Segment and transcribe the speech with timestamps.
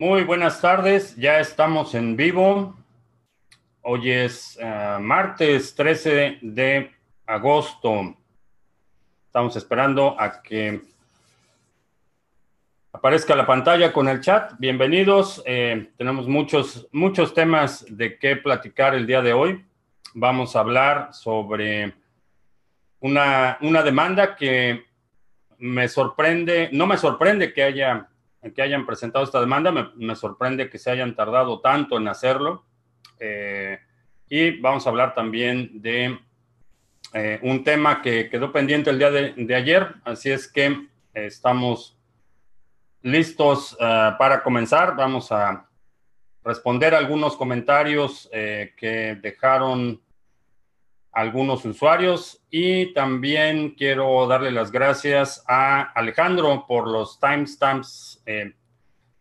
[0.00, 2.76] Muy buenas tardes, ya estamos en vivo.
[3.82, 6.92] Hoy es uh, martes 13 de
[7.26, 8.14] agosto.
[9.26, 10.82] Estamos esperando a que
[12.92, 14.52] aparezca la pantalla con el chat.
[14.60, 15.42] Bienvenidos.
[15.44, 19.66] Eh, tenemos muchos, muchos temas de qué platicar el día de hoy.
[20.14, 21.92] Vamos a hablar sobre
[23.00, 24.84] una, una demanda que
[25.58, 28.08] me sorprende, no me sorprende que, haya,
[28.54, 32.64] que hayan presentado esta demanda, me, sorprende que se hayan tardado tanto en hacerlo.
[33.18, 33.78] Eh,
[34.28, 36.18] y vamos a hablar también de
[37.14, 41.96] eh, un tema que quedó pendiente el día de, ayer, así es que eh, estamos
[43.02, 44.94] listos para comenzar.
[44.96, 45.66] Vamos a
[46.44, 50.00] responder algunos comentarios que dejaron
[51.18, 58.22] algunos usuarios y también quiero darle las gracias a Alejandro por los timestamps.
[58.24, 58.54] Eh,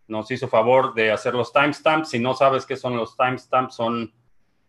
[0.07, 2.09] nos hizo favor de hacer los timestamps.
[2.09, 4.13] Si no sabes qué son los timestamps, son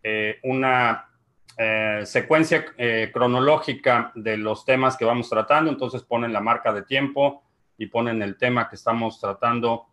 [0.01, 1.07] eh, una
[1.55, 5.69] eh, secuencia eh, cronológica de los temas que vamos tratando.
[5.69, 7.43] Entonces ponen la marca de tiempo
[7.77, 9.85] y ponen el tema que estamos tratando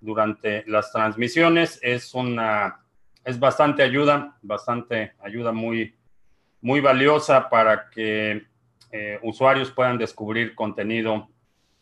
[0.00, 1.78] durante las transmisiones.
[1.82, 2.80] Es una,
[3.22, 5.97] es bastante ayuda, bastante ayuda muy
[6.60, 8.46] muy valiosa para que
[8.90, 11.28] eh, usuarios puedan descubrir contenido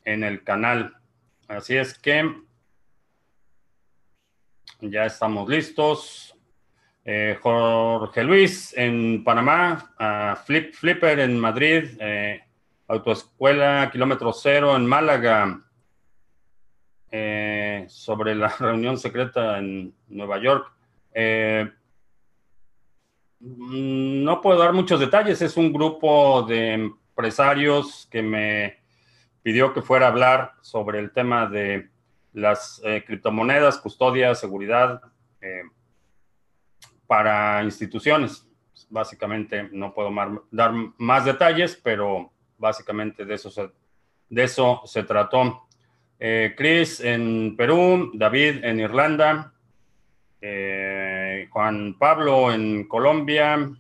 [0.04, 0.96] en el canal.
[1.48, 2.34] Así es que
[4.80, 6.36] ya estamos listos.
[7.04, 12.42] Eh, Jorge Luis en Panamá, Flip Flipper en Madrid, eh,
[12.88, 15.62] Autoescuela Kilómetro Cero en Málaga,
[17.88, 20.72] sobre la reunión secreta en Nueva York.
[23.46, 28.78] Eh, no puedo dar muchos detalles, es un grupo de empresarios que me
[29.42, 31.88] pidió que fuera a hablar sobre el tema de
[32.32, 35.00] las eh, criptomonedas, custodia, seguridad
[35.40, 35.62] eh,
[37.06, 38.46] para instituciones.
[38.90, 40.10] Básicamente no puedo
[40.50, 43.70] dar más detalles, pero básicamente de eso se,
[44.28, 45.66] de eso se trató.
[46.18, 49.52] Eh, Chris en Perú, David en Irlanda,
[50.40, 50.95] eh,
[51.50, 53.70] Juan Pablo en Colombia,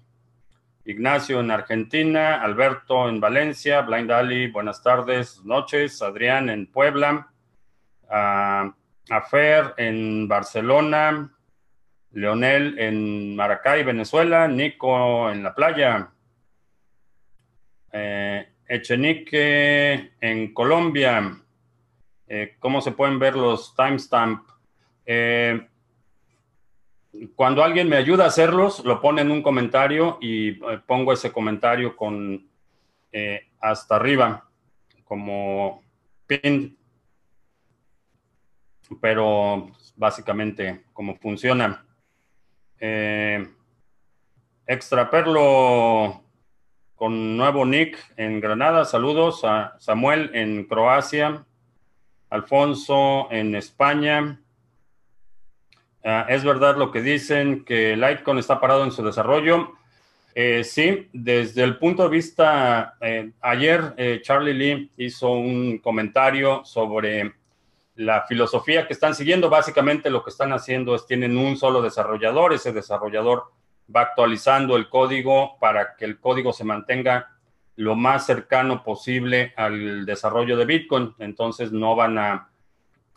[0.84, 7.28] Ignacio en Argentina, Alberto en Valencia, Blind Ali, buenas tardes, noches, Adrián en Puebla,
[8.08, 11.32] Afer en Barcelona,
[12.12, 16.10] Leonel en Maracay, Venezuela, Nico en la playa,
[17.92, 21.38] eh, Echenique en Colombia.
[22.26, 24.52] Eh, ¿Cómo se pueden ver los timestamps?
[25.04, 25.68] Eh,
[27.34, 31.32] cuando alguien me ayuda a hacerlos, lo pone en un comentario y eh, pongo ese
[31.32, 32.48] comentario con
[33.12, 34.48] eh, hasta arriba,
[35.04, 35.82] como
[36.26, 36.76] pin.
[39.00, 41.84] Pero básicamente cómo funciona.
[42.78, 43.46] Eh,
[44.66, 46.22] extra Perlo
[46.94, 48.84] con nuevo nick en Granada.
[48.84, 51.44] Saludos a Samuel en Croacia.
[52.30, 54.40] Alfonso en España.
[56.06, 59.74] Uh, es verdad lo que dicen que Litecoin está parado en su desarrollo.
[60.36, 66.64] Eh, sí, desde el punto de vista, eh, ayer eh, Charlie Lee hizo un comentario
[66.64, 67.34] sobre
[67.96, 69.50] la filosofía que están siguiendo.
[69.50, 73.44] Básicamente lo que están haciendo es tienen un solo desarrollador, ese desarrollador
[73.94, 77.32] va actualizando el código para que el código se mantenga
[77.74, 81.14] lo más cercano posible al desarrollo de Bitcoin.
[81.18, 82.50] Entonces no van a,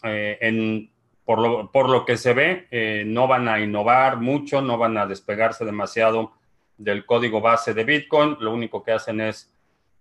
[0.02, 0.90] en
[1.30, 5.64] por lo, que se ve, eh, no van a innovar mucho, no van a despegarse
[5.64, 6.32] demasiado
[6.76, 8.38] del código base de Bitcoin.
[8.40, 9.54] Lo único que hacen es,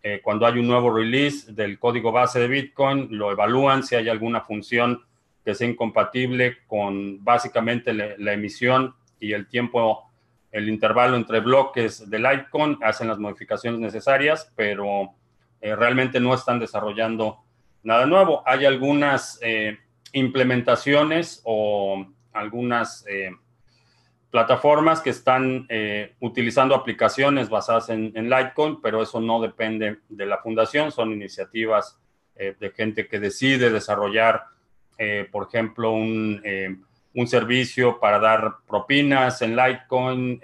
[0.03, 4.09] eh, cuando hay un nuevo release del código base de Bitcoin, lo evalúan si hay
[4.09, 5.03] alguna función
[5.45, 10.09] que sea incompatible con básicamente la emisión y el tiempo,
[10.51, 15.13] el intervalo entre bloques de Litecoin, hacen las modificaciones necesarias, pero
[15.61, 17.41] eh, realmente no están desarrollando
[17.83, 18.43] nada nuevo.
[18.47, 19.39] Hay algunas
[20.13, 23.31] implementaciones o algunas eh,
[24.31, 30.39] plataformas que están eh, utilizando aplicaciones basadas en, Litecoin, pero eso no depende de la
[30.39, 31.99] fundación, son iniciativas
[32.37, 34.45] eh, de gente que decide desarrollar,
[35.31, 36.43] por ejemplo, un,
[37.15, 40.41] un, servicio para dar propinas en Litecoin,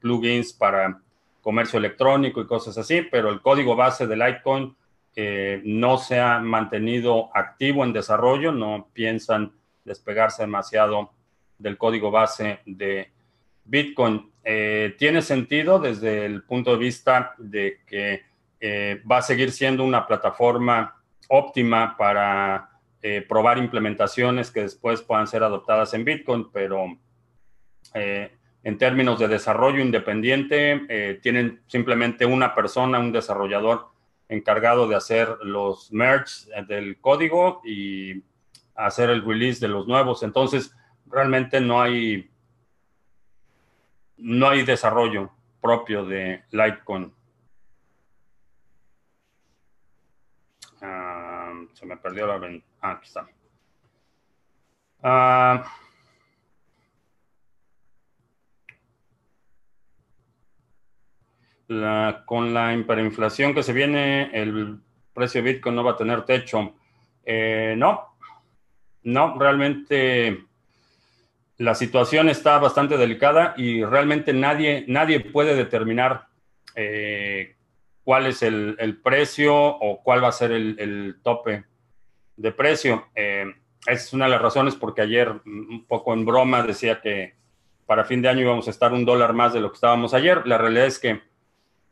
[0.00, 0.98] plugins para
[1.42, 4.74] comercio electrónico y cosas así, pero el código base de Litecoin
[5.18, 9.50] eh, no se ha mantenido activo en desarrollo, no piensan
[9.82, 11.10] despegarse demasiado
[11.56, 13.10] del código base de
[13.64, 14.30] Bitcoin.
[14.44, 18.24] Eh, tiene sentido desde el punto de vista de que
[18.60, 22.70] eh, va a seguir siendo una plataforma óptima para
[23.28, 26.98] probar implementaciones que después puedan ser adoptadas en Bitcoin, pero
[27.94, 33.90] en términos de desarrollo independiente, tienen simplemente una persona, un desarrollador
[34.28, 38.24] encargado de hacer los merge del código y
[38.74, 40.22] hacer el release de los nuevos.
[40.22, 40.74] Entonces,
[41.06, 42.30] realmente no hay,
[44.16, 45.30] no hay desarrollo
[45.60, 47.12] propio de Litecoin.
[50.82, 52.60] Ah, se me perdió la...
[52.80, 53.26] Ah, aquí está.
[61.68, 64.78] Ah, con la hiperinflación que se viene, el
[65.12, 66.74] precio de Bitcoin no va a tener techo.
[67.24, 68.16] Eh, no,
[69.02, 70.44] no, realmente
[71.58, 76.28] la situación está bastante delicada y realmente nadie, nadie puede determinar
[76.76, 77.56] eh,
[78.04, 81.64] cuál es el, precio o cuál va a ser el, tope
[82.36, 83.08] de precio.
[83.16, 83.52] Eh,
[83.88, 87.34] es una de las razones porque ayer, un poco en broma, decía que
[87.86, 90.46] para fin de año íbamos a estar un dólar más de lo que estábamos ayer.
[90.46, 91.22] La realidad es que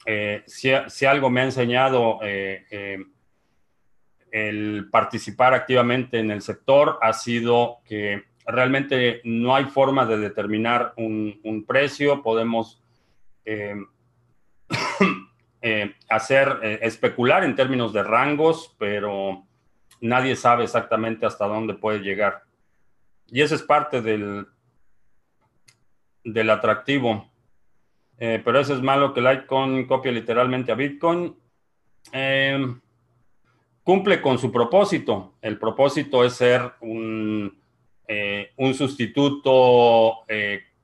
[0.06, 2.98] eh, si, algo me ha enseñado eh, eh,
[4.30, 10.92] el participar activamente en el sector ha sido que realmente no hay forma de determinar
[10.96, 12.82] un, precio, podemos
[16.08, 19.46] hacer, especular en términos de rangos, pero
[20.00, 22.42] nadie sabe exactamente hasta dónde puede llegar.
[23.28, 24.46] Y eso es parte del,
[26.24, 27.30] del atractivo.
[28.18, 31.34] Eh, pero eso es malo que Litecoin copia literalmente a Bitcoin.
[32.12, 32.74] Eh,
[33.82, 35.34] cumple con su propósito.
[35.42, 37.60] El propósito es ser un,
[38.06, 40.24] eh, un sustituto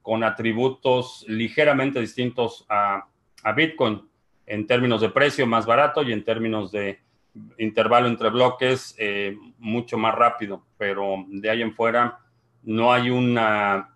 [0.03, 3.07] con atributos ligeramente distintos a,
[3.45, 4.03] a, Bitcoin
[4.47, 6.99] en términos de precio más barato y en términos de
[7.59, 8.97] intervalo entre bloques
[9.59, 10.65] mucho más rápido.
[10.77, 12.19] Pero de ahí en fuera
[12.63, 13.95] no hay una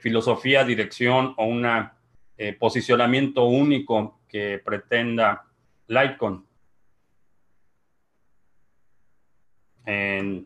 [0.00, 1.95] filosofía, dirección o una
[2.38, 5.44] eh, posicionamiento único que pretenda
[5.88, 6.44] Litecoin.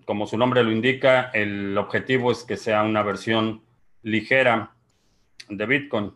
[0.05, 3.63] como su nombre lo indica, el objetivo es que sea una versión
[4.03, 4.75] ligera
[5.49, 6.13] de Bitcoin.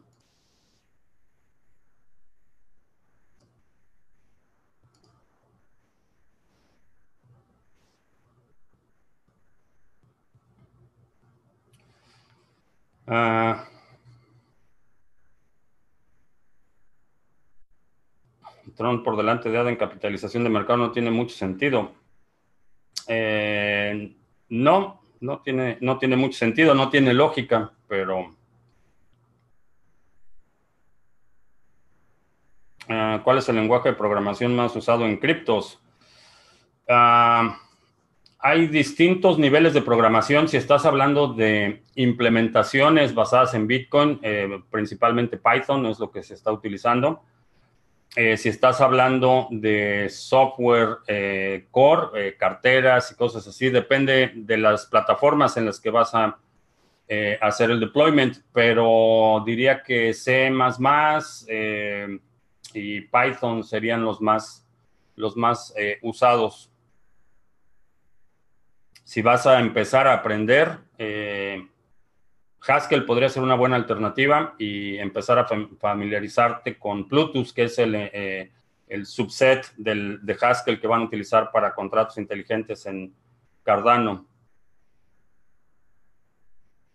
[13.07, 13.69] Ah,
[18.75, 21.93] Trump por delante de ADA en capitalización de mercado no tiene mucho sentido.
[23.07, 24.15] Eh,
[24.49, 28.35] no, no tiene, no tiene mucho sentido, no tiene lógica, pero...
[32.89, 35.81] Ah, ¿Cuál es el lenguaje de programación más usado en criptos?
[36.87, 37.59] Ah,
[38.39, 40.49] hay distintos niveles de programación.
[40.49, 46.35] Si estás hablando de implementaciones basadas en Bitcoin, eh, principalmente Python es lo que se
[46.35, 47.23] está utilizando.
[48.17, 54.57] Eh, si estás hablando de software eh, core, eh, carteras y cosas así, depende de
[54.57, 56.39] las plataformas en las que vas a
[57.41, 60.51] hacer el deployment, pero diría que C++
[62.73, 64.67] y Python serían los más,
[65.15, 66.73] los más usados.
[69.05, 70.79] Si vas a empezar a aprender,
[72.67, 75.47] Haskell podría ser una buena alternativa y empezar a
[75.79, 78.51] familiarizarte con Plutus, que es el, eh,
[79.05, 83.15] subset de Haskell que van a utilizar para contratos inteligentes en
[83.63, 84.27] Cardano.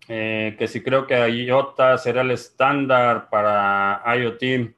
[0.07, 4.73] Eh, que si creo que IOTA será el estándar para IoT.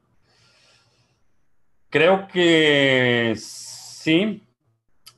[1.90, 4.44] Creo que sí,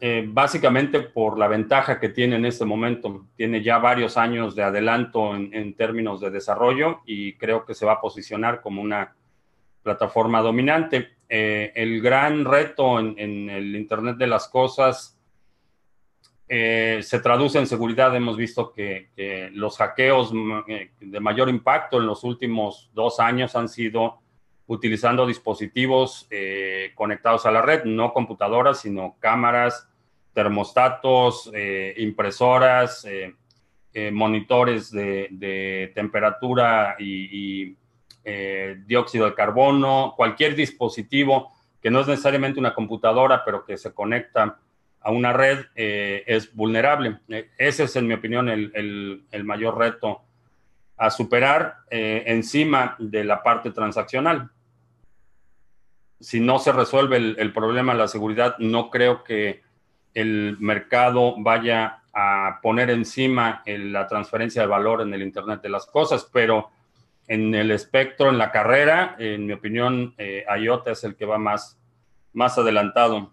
[0.06, 3.26] eh, básicamente por la ventaja que tiene en este momento.
[3.38, 7.94] Tiene ya varios años de adelanto en, términos de desarrollo y creo que se va
[7.94, 9.16] a posicionar como una
[9.82, 11.12] plataforma dominante.
[11.30, 15.18] Eh, el gran reto en, el Internet de las Cosas
[16.50, 18.14] eh, se traduce en seguridad.
[18.14, 20.34] Hemos visto que, que los hackeos
[21.00, 24.20] de mayor impacto en los últimos dos años han sido
[24.68, 26.28] utilizando dispositivos
[26.94, 29.90] conectados a la red, no computadoras, sino cámaras,
[30.34, 33.34] termostatos, eh, impresoras, eh,
[33.94, 37.78] eh, monitores de, temperatura y,
[38.86, 44.60] dióxido de carbono, cualquier dispositivo que no es necesariamente una computadora, pero que se conecta
[45.02, 47.20] a una red, es vulnerable.
[47.58, 50.22] ese es, en mi opinión, el, mayor reto
[50.96, 54.50] a superar encima de la parte transaccional.
[56.22, 59.64] Si no se resuelve el, el problema de la seguridad, no creo que
[60.14, 65.86] el mercado vaya a poner encima la transferencia de valor en el Internet de las
[65.88, 66.70] Cosas, pero
[67.28, 71.38] en el espectro, en la carrera, en mi opinión, eh, IOTA es el que va
[71.38, 71.80] más,
[72.34, 73.32] más adelantado.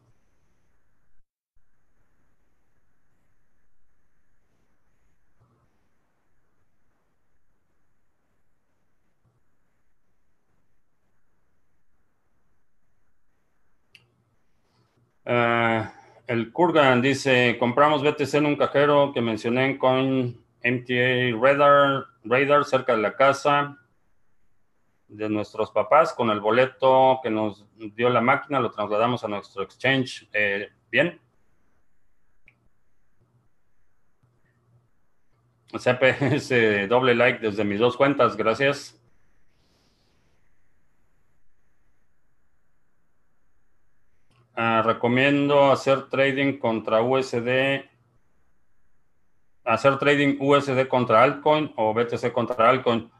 [15.26, 15.86] Uh,
[16.30, 22.64] el Kurgan dice, compramos BTC en un cajero que mencioné en Coin MTA Radar, Radar
[22.64, 23.76] cerca de la casa
[25.08, 29.64] de nuestros papás con el boleto que nos dio la máquina, lo trasladamos a nuestro
[29.64, 30.28] exchange.
[30.32, 31.20] Eh, Bien.
[35.72, 36.50] CPS
[36.88, 38.99] doble like desde mis dos cuentas, gracias.
[44.62, 47.82] Ah, recomiendo hacer trading contra USD,
[49.64, 53.10] hacer trading USD contra altcoin o BTC contra altcoin.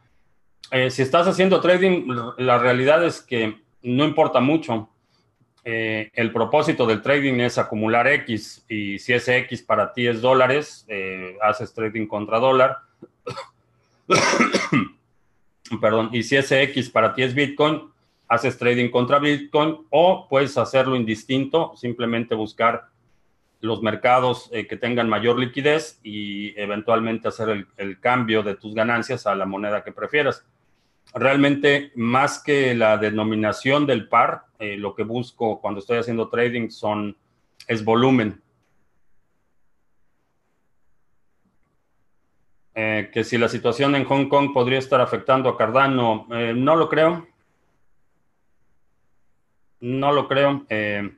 [0.70, 2.06] Eh, si estás haciendo trading,
[2.36, 4.90] la realidad es que no importa mucho.
[5.64, 10.20] Eh, el propósito del trading es acumular X y si ese X para ti es
[10.20, 12.80] dólares, eh, haces trading contra dólar.
[15.80, 17.90] Perdón, y si ese X para ti es Bitcoin,
[18.30, 22.86] haces trading contra Bitcoin o puedes hacerlo indistinto, simplemente buscar
[23.60, 29.26] los mercados eh, que tengan mayor liquidez y eventualmente hacer el, cambio de tus ganancias
[29.26, 30.46] a la moneda que prefieras.
[31.12, 36.70] Realmente, más que la denominación del par, eh, lo que busco cuando estoy haciendo trading
[36.70, 37.16] son,
[37.66, 38.40] es volumen.
[42.76, 46.88] Eh, que si la situación en Hong Kong podría estar afectando a Cardano, no lo
[46.88, 47.29] creo.
[49.80, 50.64] No lo creo.
[50.68, 51.10] Eh,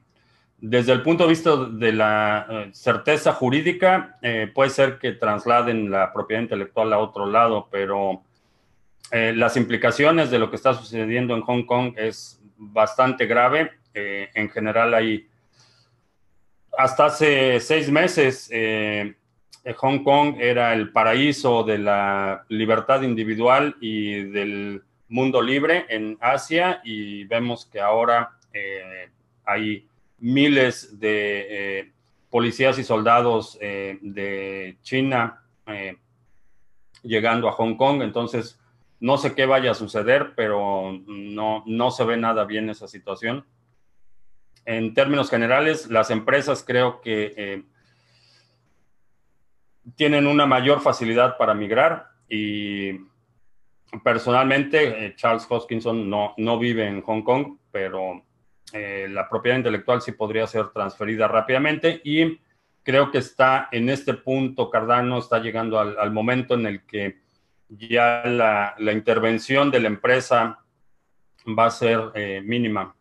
[0.58, 5.90] desde el punto de vista de la eh, certeza jurídica, eh, puede ser que trasladen
[5.90, 8.22] la propiedad intelectual a otro lado, pero
[9.10, 13.72] las implicaciones de lo que está sucediendo en Hong Kong es bastante grave.
[13.92, 15.28] en general, hay
[16.78, 18.50] hasta hace seis meses,
[19.76, 26.80] Hong Kong era el paraíso de la libertad individual y del mundo libre en Asia
[26.82, 29.10] y vemos que ahora eh,
[29.44, 31.46] hay miles de
[31.80, 31.92] eh,
[32.30, 35.38] policías y soldados eh, de China
[37.02, 38.60] llegando a Hong Kong, entonces
[39.00, 43.44] no sé qué vaya a suceder, pero no, no se ve nada bien esa situación.
[44.64, 47.64] En términos generales, las empresas creo que
[49.96, 53.00] tienen una mayor facilidad para migrar y
[54.04, 58.22] personalmente Charles Hoskinson no, no vive en Hong Kong, pero
[58.72, 62.40] eh, la propiedad intelectual sí podría ser transferida rápidamente y
[62.82, 67.20] creo que está en este punto, Cardano está llegando al, momento en el que
[67.68, 70.58] ya la, intervención de la empresa
[71.46, 72.94] va a ser eh, mínima,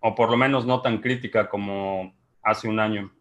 [0.00, 3.12] o por lo menos no tan crítica como hace un año.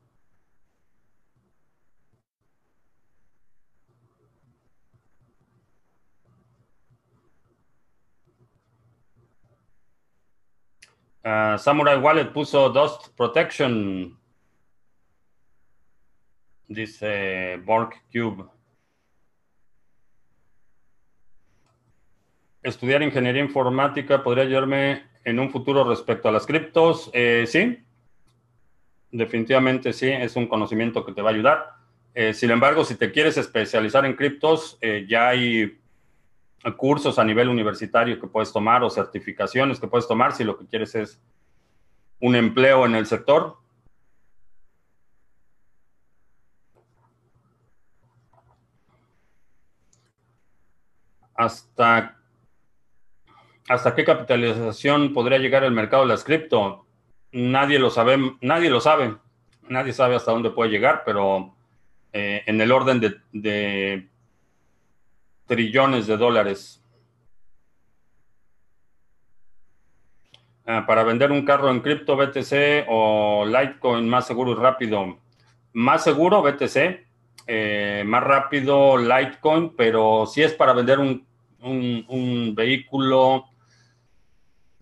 [11.23, 14.17] Uh, Samurai Wallet puso Dust Protection.
[16.67, 18.45] Dice Borg Cube.
[22.63, 27.09] Estudiar ingeniería informática podría ayudarme en un futuro respecto a las criptos.
[27.13, 27.83] Eh, sí,
[29.11, 31.73] definitivamente sí, es un conocimiento que te va a ayudar.
[32.13, 35.80] Eh, sin embargo, si te quieres especializar en criptos, eh, ya hay
[36.77, 40.67] cursos a nivel universitario que puedes tomar o certificaciones que puedes tomar si lo que
[40.67, 41.19] quieres es
[42.19, 43.57] un empleo en el sector.
[51.33, 52.19] ¿Hasta,
[53.67, 56.85] ¿Hasta qué capitalización podría llegar el mercado de las cripto?
[57.31, 59.17] Nadie lo sabe, nadie lo sabe.
[59.67, 61.55] Nadie sabe hasta dónde puede llegar, pero
[62.13, 64.11] eh, en el orden de
[65.51, 66.81] trillones de dólares.
[70.65, 75.17] Ah, para vender un carro en cripto, BTC o Litecoin más seguro y rápido.
[75.73, 77.05] Más seguro BTC,
[77.47, 83.43] eh, más rápido Litecoin, pero si es para vender un, vehículo,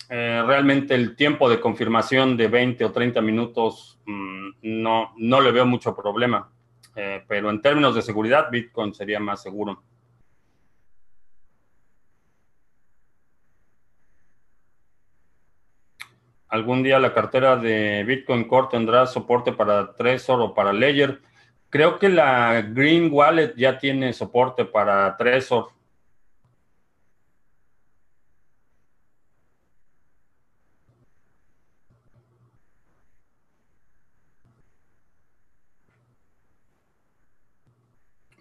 [0.08, 5.52] eh, realmente el tiempo de confirmación de 20 o 30 minutos mm, no, no le
[5.52, 6.48] veo mucho problema.
[6.96, 9.82] Eh, pero en términos de seguridad, Bitcoin sería más seguro.
[16.50, 21.22] Algún día la cartera de Bitcoin Core tendrá soporte para Trezor o para Ledger.
[21.70, 25.70] Creo que la Green Wallet ya tiene soporte para Trezor.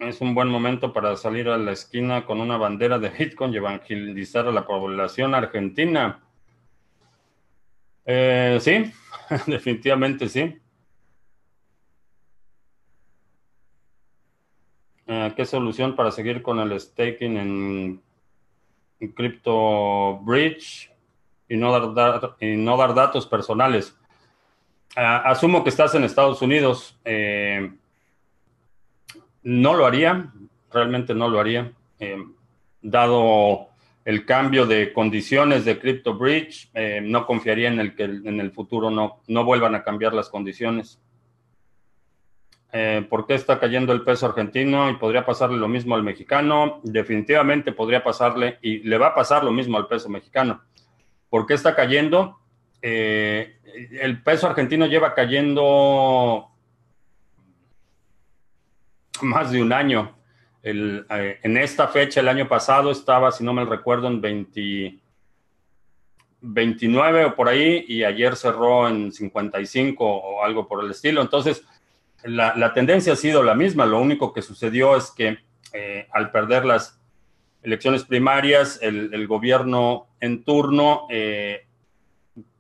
[0.01, 3.57] Es un buen momento para salir a la esquina con una bandera de Bitcoin y
[3.57, 6.23] evangelizar a la población argentina.
[8.11, 8.91] Eh, sí,
[9.47, 10.59] definitivamente sí.
[15.07, 18.03] Eh, ¿Qué solución para seguir con el staking en,
[19.15, 20.91] Crypto Bridge
[21.51, 23.95] y no dar, datos personales?
[24.97, 26.99] Ah, asumo que estás en Estados Unidos.
[27.05, 27.71] Eh,
[29.43, 30.33] no lo haría,
[30.73, 32.25] realmente no lo haría, eh,
[32.81, 33.68] dado
[34.09, 38.53] el cambio de condiciones de Crypto Bridge, eh, no confiaría en el que en el
[38.53, 40.99] futuro no, no vuelvan a cambiar las condiciones.
[42.73, 46.81] Eh, ¿Por qué está cayendo el peso argentino y podría pasarle lo mismo al mexicano?
[46.85, 50.63] Definitivamente podría pasarle y le va a pasar lo mismo al peso mexicano.
[51.29, 52.39] ¿Por qué está cayendo?
[52.81, 56.49] el peso argentino lleva cayendo
[59.21, 60.18] más de un año.
[60.63, 64.21] Eh, en esta fecha, el año pasado, estaba, si no me recuerdo, en
[66.41, 71.21] 29 o por ahí, y ayer cerró en 55 o algo por el estilo.
[71.23, 71.65] Entonces,
[72.25, 73.87] la, tendencia ha sido la misma.
[73.87, 75.39] Lo único que sucedió es que
[75.73, 77.01] eh, al perder las
[77.63, 81.67] elecciones primarias, el, gobierno en turno eh,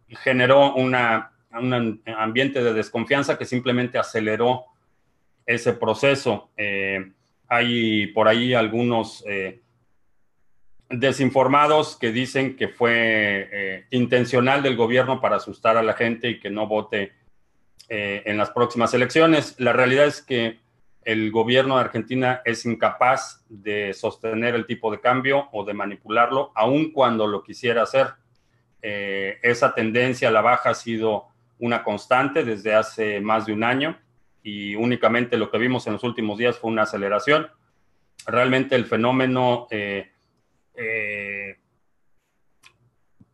[0.09, 4.67] generó una, un ambiente de desconfianza que simplemente aceleró
[5.47, 6.50] ese proceso.
[7.49, 9.62] Hay por ahí algunos eh,
[10.90, 16.40] desinformados que dicen que fue eh, intencional del gobierno para asustar a la gente y
[16.40, 17.12] que no vote
[17.90, 19.58] en las próximas elecciones.
[19.58, 20.58] La realidad es que
[21.04, 26.52] el gobierno de Argentina es incapaz de sostener el tipo de cambio o de manipularlo,
[26.54, 28.08] aun cuando lo quisiera hacer.
[28.82, 33.99] esa tendencia a la baja ha sido una constante desde hace más de un año
[34.49, 37.49] y únicamente lo que vimos en los últimos días fue una aceleración.
[38.26, 40.11] Realmente el fenómeno eh,
[40.75, 41.58] eh,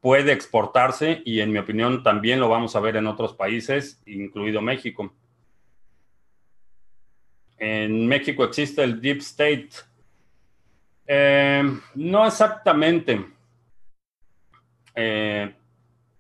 [0.01, 4.61] puede exportarse y en mi opinión también lo vamos a ver en otros países, incluido
[4.61, 5.15] México.
[7.59, 9.71] En México existe el Deep State.
[11.07, 11.63] Eh,
[11.95, 13.25] no exactamente.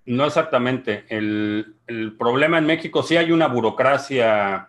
[0.06, 1.04] no exactamente.
[1.08, 4.68] El, el, problema en México sí hay una burocracia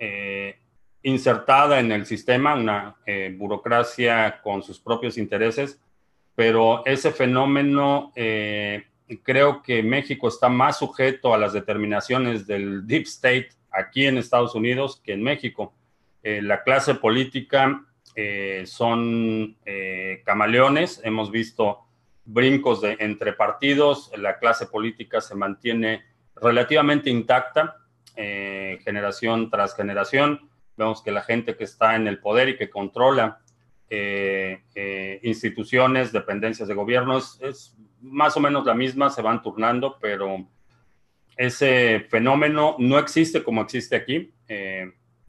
[0.00, 0.56] eh,
[1.02, 5.78] insertada en el sistema, una eh, burocracia con sus propios intereses,
[6.34, 8.86] pero ese fenómeno eh,
[9.22, 14.54] creo que México está más sujeto a las determinaciones del Deep State aquí en Estados
[14.54, 15.74] Unidos que en México.
[16.22, 17.84] la clase política
[18.64, 19.56] son
[20.24, 21.78] camaleones, hemos visto
[22.24, 26.04] brincos entre partidos, la clase política se mantiene
[26.36, 27.79] relativamente intacta,
[28.16, 30.48] eh, generación tras generación.
[30.76, 33.40] Vemos que la gente que está en el poder y que controla
[33.88, 39.98] eh, eh, instituciones, dependencias de gobiernos, es más o menos la misma, se van turnando,
[40.00, 40.46] pero
[41.36, 44.32] ese fenómeno no existe como existe aquí.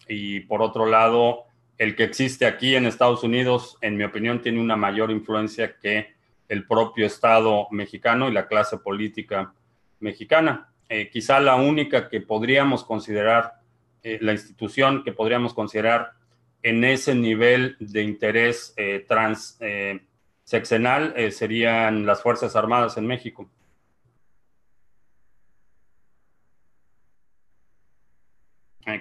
[0.07, 1.45] y por otro lado,
[1.77, 6.13] el que existe aquí en Estados Unidos, en mi opinión, tiene una mayor influencia que
[6.47, 9.53] el propio Estado mexicano y la clase política
[9.99, 10.70] mexicana.
[10.93, 13.61] Eh, quizá la única que podríamos considerar,
[14.03, 16.11] eh, la institución que podríamos considerar
[16.61, 23.49] en ese nivel de interés eh, transseccional serían las Fuerzas Armadas en México.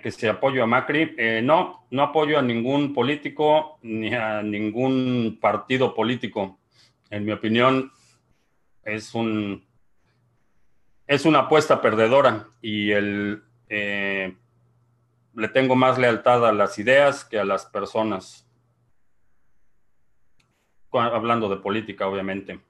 [0.00, 5.94] que si apoyo a Macri, no, no apoyo a ningún político ni a ningún partido
[5.94, 6.60] político.
[7.10, 7.90] En mi opinión,
[8.84, 9.64] es un
[11.10, 14.32] es una apuesta perdedora y el, eh,
[15.34, 18.48] le tengo más lealtad a las ideas que a las personas.
[20.92, 22.60] Hablando de política, obviamente.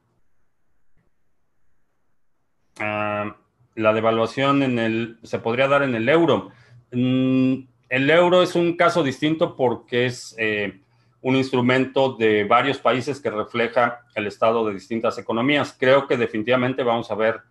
[2.79, 3.37] Ah,
[3.75, 6.51] la devaluación en el, se podría dar en el euro.
[6.93, 10.81] Mm, el euro es un caso distinto porque es eh,
[11.21, 15.77] un instrumento de varios países que refleja el estado de distintas economías.
[15.79, 17.50] Creo que definitivamente vamos a ver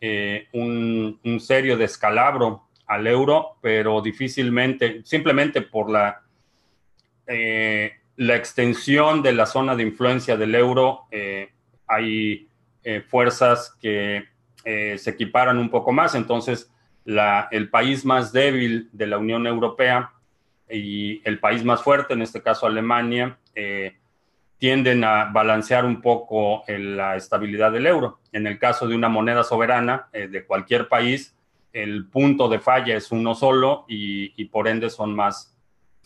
[0.00, 6.22] eh, un, serio descalabro al euro, pero difícilmente, simplemente por la,
[7.26, 11.50] eh, la extensión de la zona de influencia del euro, eh,
[11.86, 12.46] hay
[13.08, 14.24] fuerzas que
[14.64, 16.70] se equiparan un poco más, entonces
[17.04, 20.12] el país más débil de la Unión Europea
[20.70, 23.38] y el país más fuerte, en este caso Alemania,
[24.58, 28.18] tienden a balancear un poco la estabilidad del euro.
[28.32, 31.36] En el caso de una moneda soberana de cualquier país,
[31.72, 35.56] el punto de falla es uno solo y, por ende son más,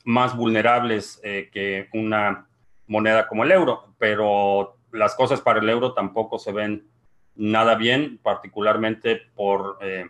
[0.05, 2.47] más vulnerables que una
[2.87, 6.87] moneda como el euro, pero las cosas para el euro tampoco se ven
[7.35, 10.07] nada bien, particularmente por eh,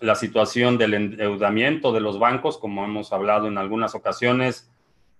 [0.00, 4.69] la situación del endeudamiento de los bancos, como hemos hablado en algunas ocasiones.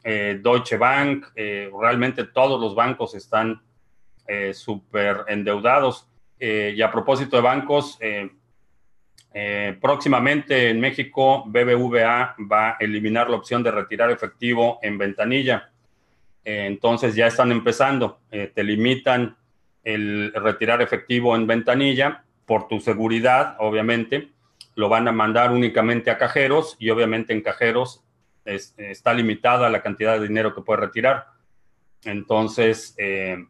[0.03, 3.63] Eh, Deutsche Bank, eh, realmente todos los bancos están
[4.53, 6.07] súper endeudados.
[6.39, 7.99] y a propósito de bancos,
[9.81, 15.73] próximamente en México, BBVA va a eliminar la opción de retirar efectivo en ventanilla.
[16.45, 19.37] entonces ya están empezando, te limitan
[19.83, 24.31] el retirar efectivo en ventanilla, por tu seguridad, obviamente,
[24.75, 28.05] lo van a mandar únicamente a cajeros y obviamente en cajeros
[28.45, 31.27] está limitada la cantidad de dinero que puede retirar.
[32.05, 33.47] Entonces, eh,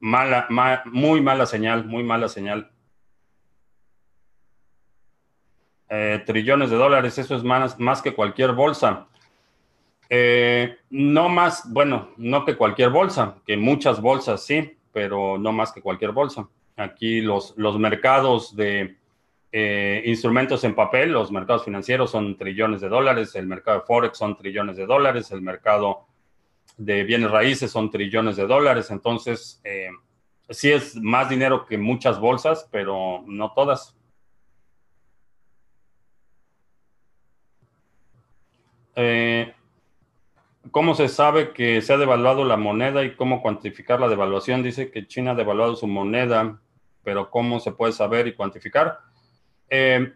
[0.00, 0.46] mala,
[0.86, 2.70] muy mala señal, muy mala señal.
[5.88, 9.06] Eh, trillones de dólares, eso es más, más que cualquier bolsa.
[10.08, 15.72] Eh, no más, bueno, no que cualquier bolsa, que muchas bolsas sí, pero no más
[15.72, 16.48] que cualquier bolsa.
[16.76, 18.96] Aquí los, los mercados de
[19.58, 24.18] eh, instrumentos en papel, los mercados financieros son trillones de dólares, el mercado de Forex
[24.18, 26.04] son trillones de dólares, el mercado
[26.76, 29.88] de bienes raíces son trillones de dólares, entonces eh,
[30.50, 33.96] sí es más dinero que muchas bolsas, pero no todas.
[38.94, 39.54] Eh,
[40.70, 44.62] ¿Cómo se sabe que se ha devaluado la moneda y cómo cuantificar la devaluación?
[44.62, 46.60] Dice que China ha devaluado su moneda,
[47.02, 49.05] pero ¿cómo se puede saber y cuantificar?
[49.68, 50.12] Eh,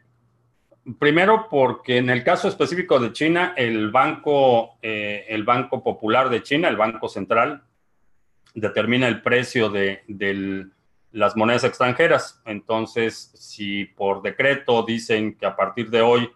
[0.99, 6.43] primero, porque en el caso específico de China, el banco, eh, el banco Popular de
[6.43, 7.63] China, el Banco Central,
[8.55, 10.03] determina el precio de,
[11.13, 12.41] las monedas extranjeras.
[12.45, 16.31] Entonces, si por decreto dicen que a partir de hoy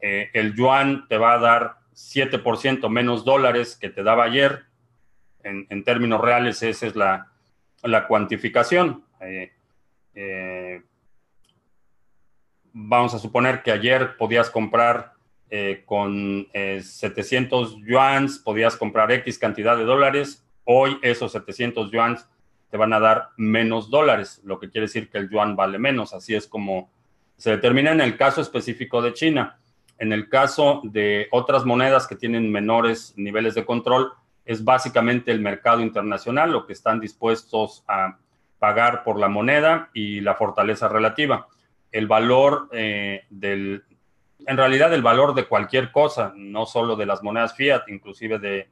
[0.00, 4.64] eh, el yuan te va a dar 7% menos dólares que te daba ayer.
[5.42, 9.02] En, términos reales, esa es la, cuantificación.
[12.72, 15.12] Vamos a suponer que ayer podías comprar
[15.50, 20.44] eh, con 700 yuans, podías comprar X cantidad de dólares.
[20.64, 22.28] Hoy esos 700 yuans
[22.70, 26.12] te van a dar menos dólares, lo que quiere decir que el yuan vale menos.
[26.12, 26.90] Así es como
[27.36, 29.58] se determina en el caso específico de China.
[29.98, 34.12] En el caso de otras monedas que tienen menores niveles de control,
[34.44, 38.18] es básicamente el mercado internacional, lo que están dispuestos a
[38.58, 41.48] pagar por la moneda y la fortaleza relativa.
[41.90, 43.84] El valor eh, del,
[44.46, 48.68] en realidad el valor de cualquier cosa, no solo de las monedas fiat, inclusive de,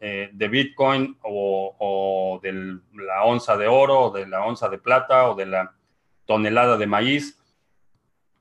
[0.00, 5.30] eh, de Bitcoin o, de la onza de oro, o de la onza de plata
[5.30, 5.72] o de la
[6.26, 7.38] tonelada de maíz,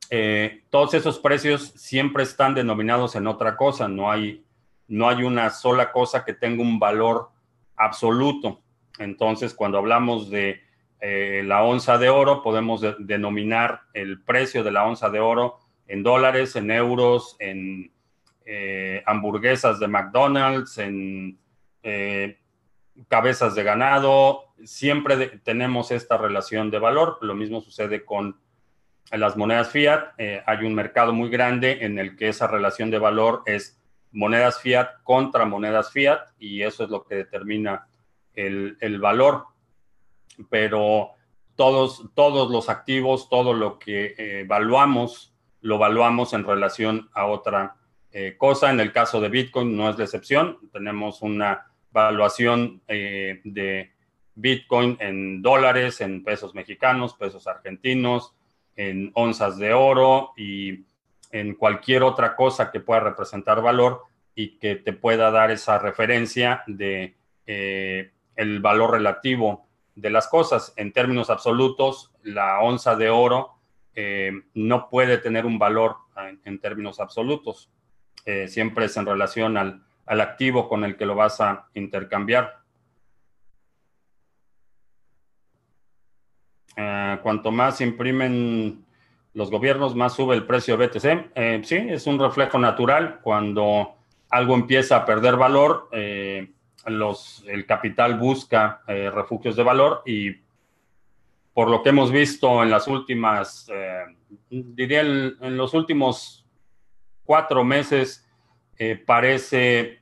[0.09, 4.43] eh, todos esos precios siempre están denominados en otra cosa, no hay,
[4.87, 7.29] no hay una sola cosa que tenga un valor
[7.75, 8.61] absoluto.
[8.99, 10.61] Entonces, cuando hablamos de
[11.03, 16.01] eh, la onza de oro, podemos denominar el precio de la onza de oro en
[16.01, 17.91] dólares, en euros, en
[18.45, 21.37] eh, hamburguesas de McDonald's, en
[23.07, 24.53] cabezas de ganado.
[24.63, 27.17] Siempre tenemos esta relación de valor.
[27.21, 28.37] Lo mismo sucede con
[29.11, 32.99] las monedas fiat eh, hay un mercado muy grande en el que esa relación de
[32.99, 33.79] valor es
[34.11, 37.87] monedas fiat contra monedas fiat y eso es lo que determina
[38.33, 39.45] el, valor.
[40.49, 41.11] Pero
[41.55, 47.75] todos, todos los activos, todo lo que eh, evaluamos, lo evaluamos en relación a otra
[48.11, 48.69] eh, cosa.
[48.69, 50.57] En el caso de Bitcoin no es la excepción.
[50.71, 53.91] Tenemos una evaluación de
[54.35, 58.33] Bitcoin en dólares, en pesos mexicanos, pesos argentinos,
[58.75, 60.85] en onzas de oro y
[61.31, 64.03] en cualquier otra cosa que pueda representar valor
[64.35, 67.15] y que te pueda dar esa referencia de
[67.45, 70.73] eh, el valor relativo de las cosas.
[70.75, 73.53] En términos absolutos, la onza de oro
[73.95, 75.97] eh, no puede tener un valor
[76.43, 77.69] en, términos absolutos.
[78.25, 82.63] Eh, siempre es en relación al, al activo con el que lo vas a intercambiar.
[86.75, 88.83] Eh, cuanto más imprimen
[89.33, 91.31] los gobiernos, más sube el precio BTC.
[91.35, 93.19] Eh, sí, es un reflejo natural.
[93.21, 93.95] Cuando
[94.29, 95.89] algo empieza a perder valor,
[96.85, 100.35] los, el capital busca refugios de valor y
[101.53, 103.67] por lo que hemos visto en las últimas,
[104.49, 106.45] diría en, los últimos
[107.23, 108.27] cuatro meses,
[109.05, 109.99] parece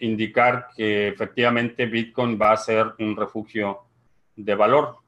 [0.00, 3.82] indicar que efectivamente Bitcoin va a ser un refugio
[4.34, 4.98] de valor.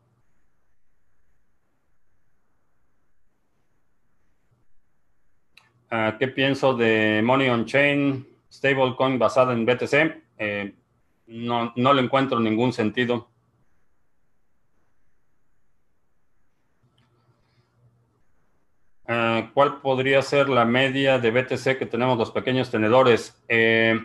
[5.90, 10.27] Ah, ¿Qué pienso de Money on Chain, stablecoin basada en BTC?
[10.38, 10.74] Eh,
[11.26, 13.28] no, no le encuentro ningún sentido.
[19.06, 23.42] Ah, ¿Cuál podría ser la media de BTC que tenemos los pequeños tenedores?
[23.48, 23.98] Eh,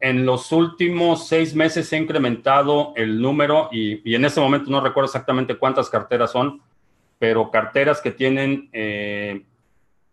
[0.00, 4.80] en los últimos seis meses se ha incrementado el número y, en este momento no
[4.80, 6.62] recuerdo exactamente cuántas carteras son,
[7.18, 9.44] pero carteras que tienen eh,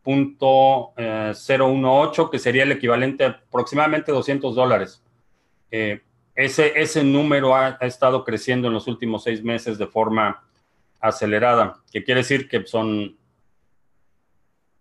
[0.06, 5.04] punto 018, eh, que sería el equivalente a aproximadamente 200 dólares.
[5.72, 6.02] Eh,
[6.36, 10.44] ese, ese número ha, estado creciendo en los últimos seis meses de forma
[11.02, 13.18] acelerada, que quiere decir que son,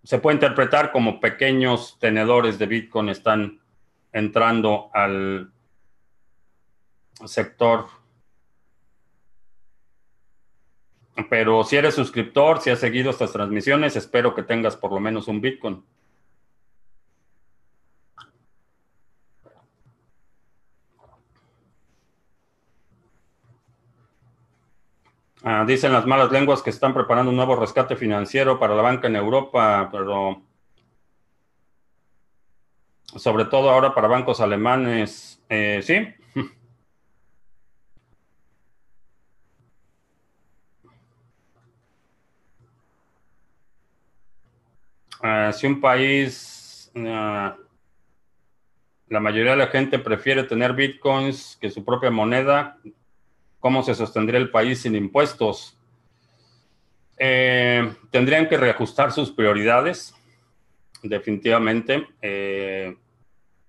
[0.03, 3.61] se puede interpretar como pequeños tenedores de Bitcoin están
[4.13, 5.51] entrando al
[7.25, 7.87] sector
[11.31, 15.29] Pero si eres suscriptor, si has seguido estas transmisiones, espero que tengas por lo menos
[15.29, 15.85] un Bitcoin.
[25.47, 29.09] Ah, dicen las malas lenguas que están preparando un nuevo rescate financiero para la banca
[29.09, 30.43] en Europa, pero
[33.05, 35.43] sobre todo ahora para bancos alemanes.
[35.51, 35.97] Eh, sí,
[45.27, 47.57] Ah, si un país, ah,
[49.09, 52.77] la mayoría de la gente prefiere tener bitcoins que su propia moneda,
[53.59, 55.79] ¿cómo se sostendría el país sin impuestos?
[57.17, 60.15] Eh, tendrían que reajustar sus prioridades,
[61.03, 62.07] definitivamente.
[62.21, 62.95] Eh,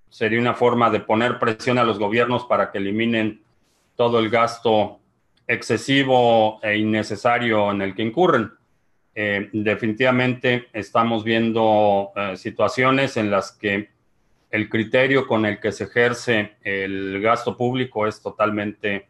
[0.10, 3.42] sería una forma de poner presión a los gobiernos para que eliminen
[3.96, 5.00] todo el gasto
[5.48, 8.52] excesivo e innecesario en el que incurren.
[9.18, 13.90] Eh, definitivamente estamos viendo eh, situaciones en las que
[14.52, 19.08] el criterio con el que se ejerce el gasto público es totalmente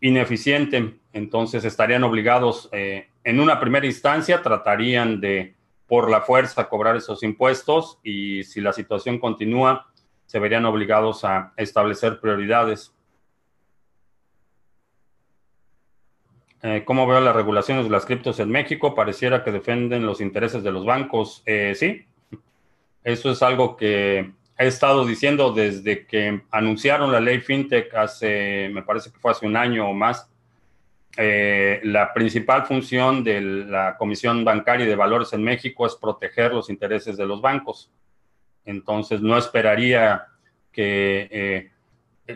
[0.00, 0.94] ineficiente.
[1.12, 5.54] Entonces estarían obligados, eh, en una primera instancia, tratarían de,
[5.86, 9.90] por la fuerza, cobrar esos impuestos y si la situación continúa,
[10.26, 12.93] se verían obligados a establecer prioridades.
[16.66, 18.94] Eh, ¿Cómo veo las regulaciones de las criptos en México?
[18.94, 21.42] Pareciera que defienden los intereses de los bancos.
[21.44, 22.06] Eh, sí,
[23.02, 28.82] eso es algo que he estado diciendo desde que anunciaron la ley FinTech hace, me
[28.82, 30.26] parece que fue hace un año o más.
[31.18, 36.70] Eh, la principal función de la Comisión Bancaria de Valores en México es proteger los
[36.70, 37.90] intereses de los bancos.
[38.64, 40.28] Entonces, no esperaría
[40.72, 41.68] que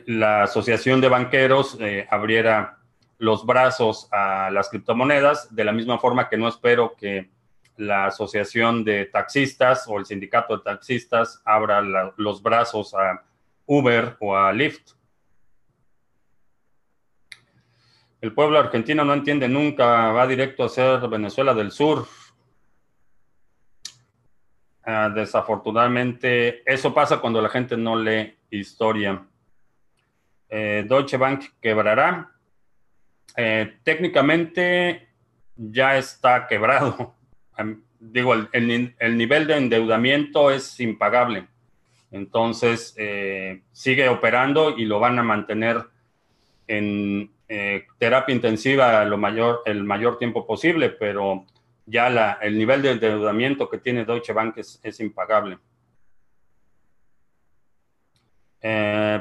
[0.05, 1.79] la Asociación de Banqueros
[2.11, 2.78] abriera
[3.19, 7.31] los brazos a las criptomonedas, de la misma forma que no espero que
[7.77, 11.81] la asociación de taxistas o el sindicato de taxistas abra
[12.17, 13.23] los brazos a
[13.67, 14.93] Uber o a Lyft.
[18.21, 22.07] El pueblo argentino no entiende nunca, va directo a ser Venezuela del Sur.
[24.83, 29.25] Ah, desafortunadamente, eso pasa cuando la gente no lee historia.
[30.49, 32.38] Eh, Deutsche Bank quebrará.
[33.41, 35.07] Eh, técnicamente
[35.55, 37.15] ya está quebrado.
[38.01, 41.47] Digo, el, nivel de endeudamiento es impagable.
[42.11, 45.85] Entonces, eh, sigue operando y lo van a mantener
[46.67, 51.47] en eh, terapia intensiva lo mayor, el mayor tiempo posible, pero
[51.87, 55.59] ya la, el nivel de endeudamiento que tiene Deutsche Bank es, es impagable.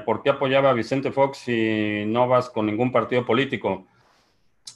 [0.05, 3.85] ¿Por qué apoyaba a Vicente Fox si no vas con ningún partido político?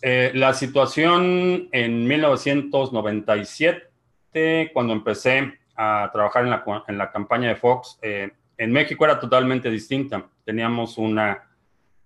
[0.01, 6.43] Eh, la situación en 1997, cuando empecé a trabajar
[6.88, 10.25] en la, campaña de Fox, eh, en México era totalmente distinta.
[10.43, 11.43] Teníamos una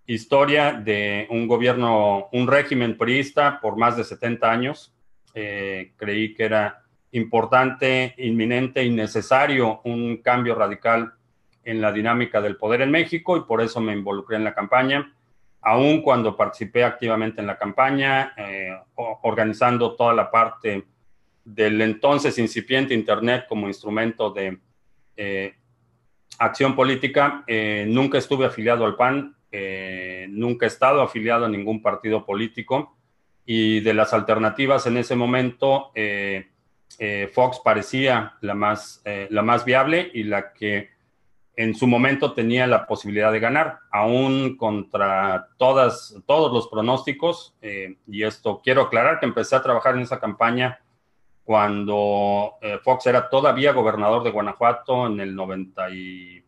[0.05, 4.93] historia de un gobierno, un régimen priista por más de 70 años.
[5.33, 11.13] Eh, creí que era importante, inminente y necesario un cambio radical
[11.63, 15.11] en la dinámica del poder en México y por eso me involucré en la campaña
[15.65, 18.69] aún cuando participé activamente en la campaña, eh,
[19.23, 20.85] organizando toda la parte
[21.43, 24.59] del entonces incipiente Internet como instrumento de
[25.17, 25.55] eh,
[26.37, 29.35] acción política, eh, nunca estuve afiliado al PAN,
[30.29, 32.97] nunca he estado afiliado a ningún partido político
[33.45, 35.93] y de las alternativas en ese momento
[37.33, 40.89] Fox parecía la más, la más viable y la que
[41.57, 47.55] en su momento tenía la posibilidad de ganar, aún contra todas, todos los pronósticos.
[47.61, 50.79] y esto quiero aclarar que empecé a trabajar en esa campaña
[51.43, 56.45] cuando Fox era todavía gobernador de Guanajuato en el 90 y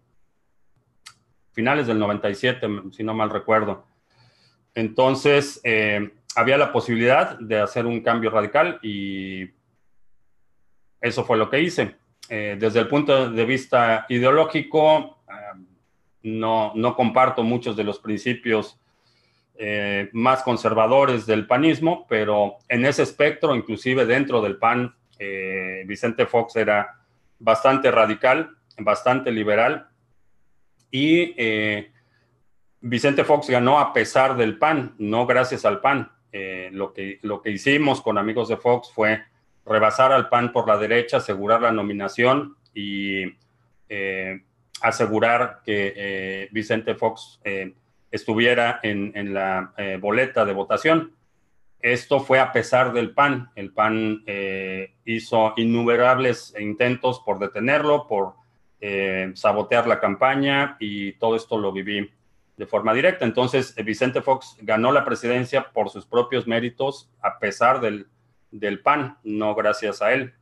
[1.58, 3.84] finales del 97, si no mal recuerdo.
[4.76, 9.50] Entonces, eh, había la posibilidad de hacer un cambio radical y
[11.02, 11.96] eso fue lo que hice.
[12.30, 15.66] Eh, desde el punto de vista ideológico, eh,
[16.24, 18.80] no, no, comparto muchos de los principios
[20.12, 24.94] más conservadores del panismo, pero en ese espectro, inclusive dentro del PAN,
[25.88, 26.98] Vicente Fox era
[27.40, 29.88] bastante radical, bastante liberal
[30.92, 31.92] y eh,
[32.82, 36.12] Vicente Fox ganó a pesar del PAN, no gracias al PAN.
[36.32, 39.24] Eh, lo, que, lo que hicimos con amigos de Fox fue
[39.67, 43.23] rebasar al PAN por la derecha, asegurar la nominación y
[43.89, 44.41] eh,
[44.82, 47.41] asegurar que Vicente Fox
[48.12, 51.13] estuviera en, la boleta de votación.
[51.80, 53.49] Esto fue a pesar del PAN.
[53.56, 54.23] El PAN
[55.06, 58.36] hizo innumerables intentos por detenerlo, por
[58.80, 62.12] eh, sabotear la campaña y todo esto lo viví
[62.58, 63.25] de forma directa.
[63.25, 68.06] Entonces, eh, Vicente Fox ganó la presidencia por sus propios méritos a pesar del,
[68.84, 70.34] PAN, no gracias a él.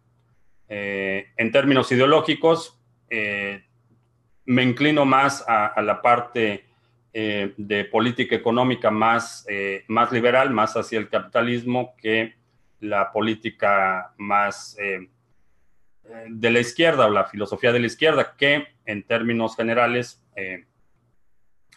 [0.67, 6.65] Eh, en términos ideológicos, me inclino más a, la parte
[7.13, 9.45] de política económica más,
[9.88, 12.34] más liberal, más hacia el capitalismo que
[12.82, 14.75] la política más
[16.28, 20.65] de la izquierda o la filosofía de la izquierda, que en términos generales eh,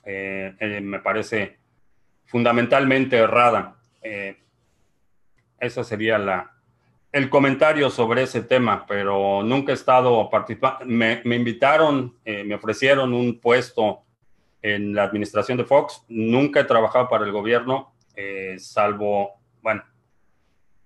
[0.04, 1.58] eh, eh, me parece
[2.26, 3.76] fundamentalmente errada.
[5.60, 6.52] Ese sería la,
[7.12, 10.84] el comentario sobre ese tema, pero nunca he estado participando.
[10.84, 14.02] Me, me, invitaron, me ofrecieron un puesto
[14.62, 16.04] en la administración de Fox.
[16.08, 17.94] Nunca he trabajado para el gobierno,
[18.58, 19.82] salvo, bueno,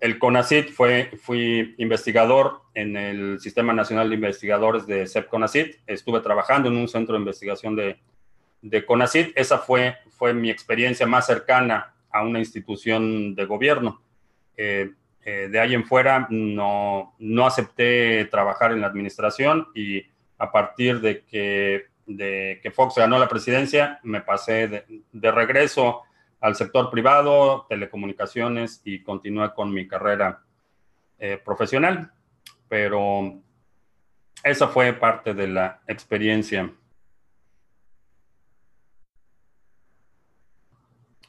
[0.03, 5.77] el CONACIT fue, fui investigador en el Sistema Nacional de Investigadores de CEP CONACIT.
[5.87, 8.01] Estuve trabajando en un centro de investigación de,
[8.63, 9.31] de CONACIT.
[9.37, 14.03] Esa fue, fue mi experiencia más cercana a una institución de gobierno.
[14.65, 14.93] Eh,
[15.25, 20.05] eh, de ahí en fuera no, no acepté trabajar en la administración y
[20.39, 24.69] a partir de que, de que Fox ganó la presidencia, me pasé
[25.13, 26.03] de, regreso
[26.41, 30.43] al sector privado, telecomunicaciones y continué con mi carrera
[31.19, 32.13] eh, profesional.
[32.69, 33.41] Pero
[34.45, 36.71] esa fue parte de la experiencia.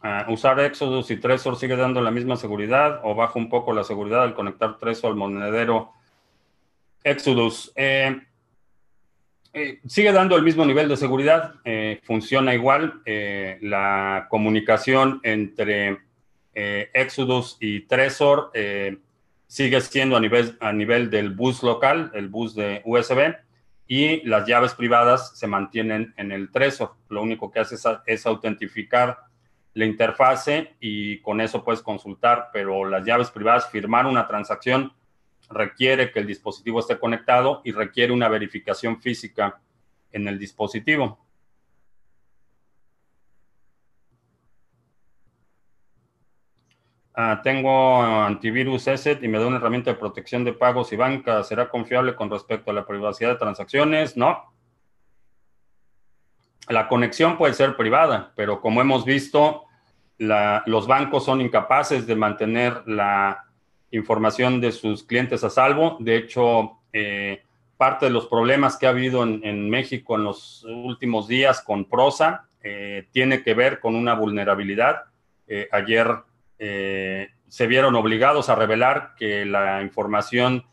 [0.06, 3.86] Ah, ¿Usar Exodus y Trezor sigue dando la misma seguridad o baja un poco la
[3.86, 5.94] seguridad al conectar Trezor al monedero
[7.06, 7.72] Exodus?
[7.74, 8.20] Eh,
[9.54, 13.02] eh, sigue dando el mismo nivel de seguridad, eh, funciona igual.
[13.06, 16.00] La comunicación entre
[16.54, 18.52] Exodus y Trezor
[19.48, 23.38] sigue siendo a nivel, a nivel del bus local, el bus de USB,
[23.88, 26.92] y las llaves privadas se mantienen en el Trezor.
[27.08, 29.32] Lo único que hace es, es autentificar
[29.74, 34.94] la interfase y con eso puedes consultar, pero las llaves privadas, firmar una transacción
[35.50, 39.60] requiere que el dispositivo esté conectado y requiere una verificación física
[40.12, 41.20] en el dispositivo.
[47.16, 51.44] Ah, tengo antivirus ESET y me da una herramienta de protección de pagos y banca.
[51.44, 54.18] ¿Será confiable con respecto a la privacidad de transacciones?
[54.18, 54.52] No.
[56.70, 59.66] La conexión puede ser privada, pero como hemos visto,
[60.18, 63.46] los bancos son incapaces de mantener la
[63.92, 65.98] información de sus clientes a salvo.
[66.00, 67.44] De hecho, eh,
[67.78, 72.48] parte de los problemas que ha habido en, México en los últimos días con Prosa
[72.62, 75.04] eh, tiene que ver con una vulnerabilidad.
[75.48, 76.08] Eh, ayer
[77.50, 80.64] se vieron obligados a revelar que la información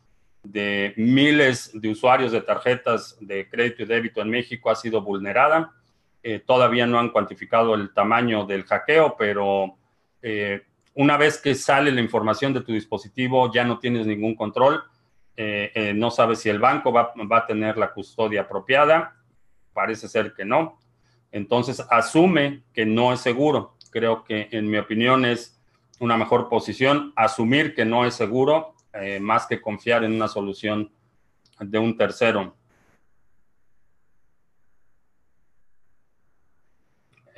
[0.45, 5.72] de miles de usuarios de tarjetas de crédito y débito en México ha sido vulnerada.
[6.46, 9.78] Todavía no han cuantificado el tamaño del hackeo, pero
[10.94, 14.82] una vez que sale la información de tu dispositivo, ya no tienes ningún control.
[15.36, 19.16] Eh, eh, no sabes si el banco va, a tener la custodia apropiada.
[19.72, 20.78] Parece ser que no.
[21.30, 23.76] Entonces, asume que no es seguro.
[23.90, 25.58] Creo que, en mi opinión, es
[26.00, 30.92] una mejor posición asumir que no es seguro, eh, más que confiar en una solución
[31.60, 32.56] de un tercero.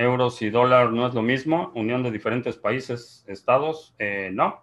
[0.03, 4.61] euros y dólar no es lo mismo, unión de diferentes países, estados, eh, no,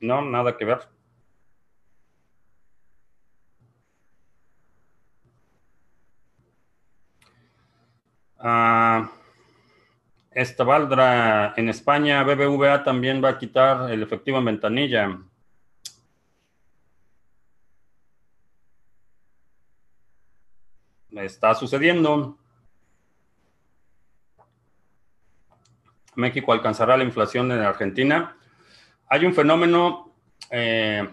[0.00, 0.80] no, nada que ver.
[8.38, 9.10] Ah,
[10.30, 15.18] esta valdra en España, BBVA también va a quitar el efectivo en ventanilla.
[21.10, 22.36] Está sucediendo.
[26.16, 28.36] México alcanzará la inflación en Argentina.
[29.08, 30.12] Hay un fenómeno,
[30.50, 31.08] eh,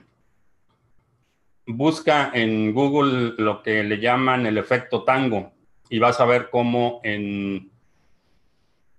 [1.65, 5.51] busca en Google lo que le llaman el efecto tango
[5.89, 7.71] y vas a ver cómo en,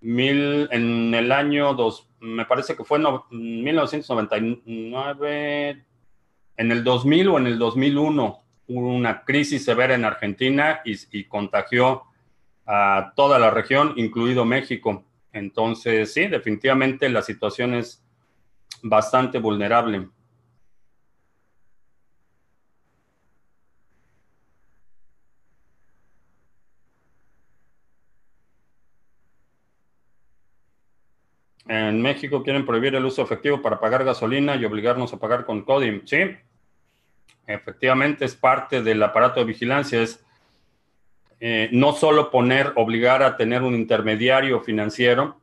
[0.00, 5.84] mil, en el año dos, me parece que fue en 1999,
[6.57, 12.03] en el 2000 o en el 2001, hubo una crisis severa en Argentina y contagió
[12.66, 15.05] a toda la región, incluido México.
[15.32, 18.04] Entonces, sí, definitivamente la situación es
[18.82, 20.08] bastante vulnerable.
[31.66, 35.62] En México quieren prohibir el uso efectivo para pagar gasolina y obligarnos a pagar con
[35.62, 36.02] CODIM.
[36.06, 36.18] Sí,
[37.46, 40.24] efectivamente es parte del aparato de vigilancia, es
[41.45, 45.40] eh, no solo poner, obligar a tener un intermediario financiero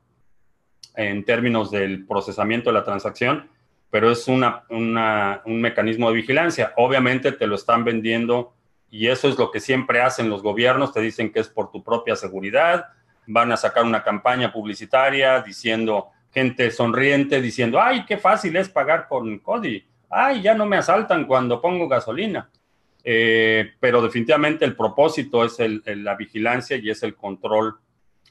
[0.95, 3.49] en términos del procesamiento de la transacción,
[3.89, 6.71] pero es una, un mecanismo de vigilancia.
[6.77, 8.53] Obviamente te lo están vendiendo
[8.89, 11.83] y eso es lo que siempre hacen los gobiernos, te dicen que es por tu
[11.83, 12.85] propia seguridad,
[13.27, 19.09] van a sacar una campaña publicitaria diciendo, gente sonriente, diciendo, ay, qué fácil es pagar
[19.09, 22.49] con CODI, ay, ya no me asaltan cuando pongo gasolina.
[23.03, 27.79] Eh, pero definitivamente el propósito es la vigilancia y es el control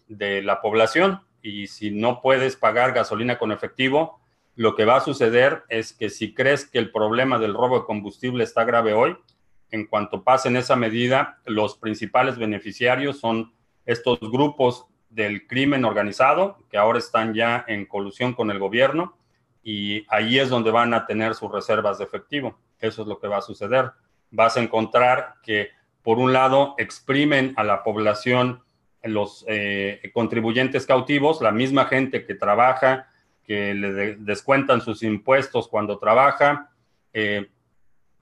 [0.09, 1.21] de la población.
[1.43, 4.21] Y si no puedes pagar gasolina con efectivo,
[4.55, 7.87] lo que va a suceder es que si crees que el problema del robo de
[7.87, 9.17] combustible está grave hoy,
[9.71, 13.53] en cuanto pasen esa medida, los principales beneficiarios son
[13.87, 19.17] estos grupos del crimen organizado, que ahora están ya en colusión con el gobierno,
[19.63, 22.59] y ahí es donde van a tener sus reservas de efectivo.
[22.81, 23.93] Eso es lo que va a suceder
[24.31, 25.71] vas a encontrar que,
[26.03, 28.63] por un lado, exprimen a la población
[29.03, 33.09] los eh, contribuyentes cautivos, la misma gente que trabaja,
[33.45, 36.71] que le descuentan sus impuestos cuando trabaja,
[37.13, 37.49] eh,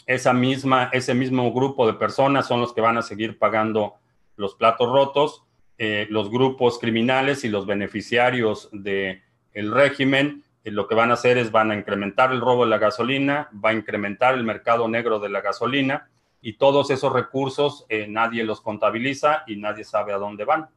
[0.07, 3.95] esa misma, ese mismo grupo de personas son los que van a seguir pagando
[4.37, 5.43] los platos rotos,
[5.79, 9.21] eh, los grupos criminales y los beneficiarios del
[9.55, 13.49] régimen lo que van a hacer es van a incrementar el robo de la gasolina,
[13.53, 16.11] va a incrementar el mercado negro de la gasolina
[16.41, 20.69] y todos esos recursos eh, nadie los contabiliza y nadie sabe a dónde van.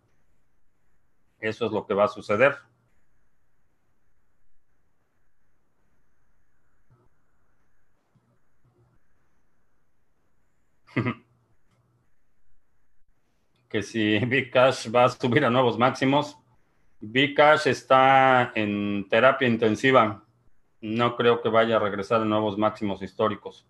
[1.39, 2.57] Eso es lo que va a suceder.
[13.69, 16.37] que si Bcash va a subir a nuevos máximos,
[17.01, 20.23] Bcash está en terapia intensiva.
[20.81, 23.65] No creo que vaya a regresar a nuevos máximos históricos.